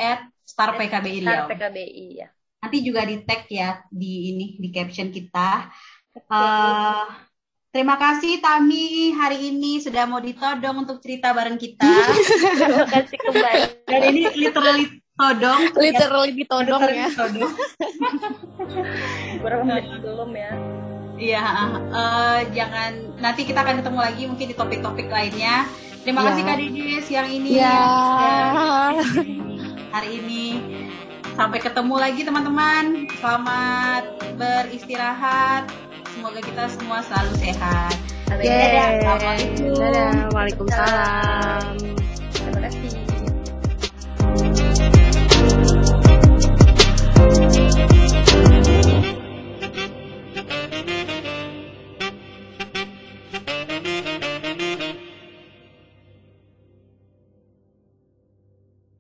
[0.47, 1.45] @star PKB Riau.
[1.45, 2.31] Star PKBI ya
[2.61, 5.73] nanti juga di tag ya di ini di caption kita
[6.31, 7.07] Uh,
[7.71, 11.87] terima kasih Tami hari ini sudah mau ditodong untuk cerita bareng kita.
[12.59, 13.63] terima kasih kembali.
[13.87, 14.85] Dan ini literally
[15.15, 15.61] todong.
[15.79, 17.09] Literally ditodong ya.
[17.15, 17.53] Todong.
[19.39, 20.53] Beberapa menit belum ya.
[21.21, 21.45] Iya,
[21.93, 25.69] uh, jangan nanti kita akan ketemu lagi mungkin di topik-topik lainnya.
[26.01, 26.27] Terima ya.
[26.33, 27.61] kasih Kak Didi siang ini.
[27.61, 27.77] Ya.
[29.93, 30.45] Hari ini
[31.41, 33.09] sampai ketemu lagi teman-teman.
[33.16, 34.05] Selamat
[34.36, 35.72] beristirahat.
[36.12, 37.97] Semoga kita semua selalu sehat.
[38.28, 39.01] Dadah.
[39.01, 39.72] Assalamualaikum.
[39.72, 40.12] Dadah.
[40.36, 41.80] Waalaikumsalam.
[42.36, 42.99] Terima kasih.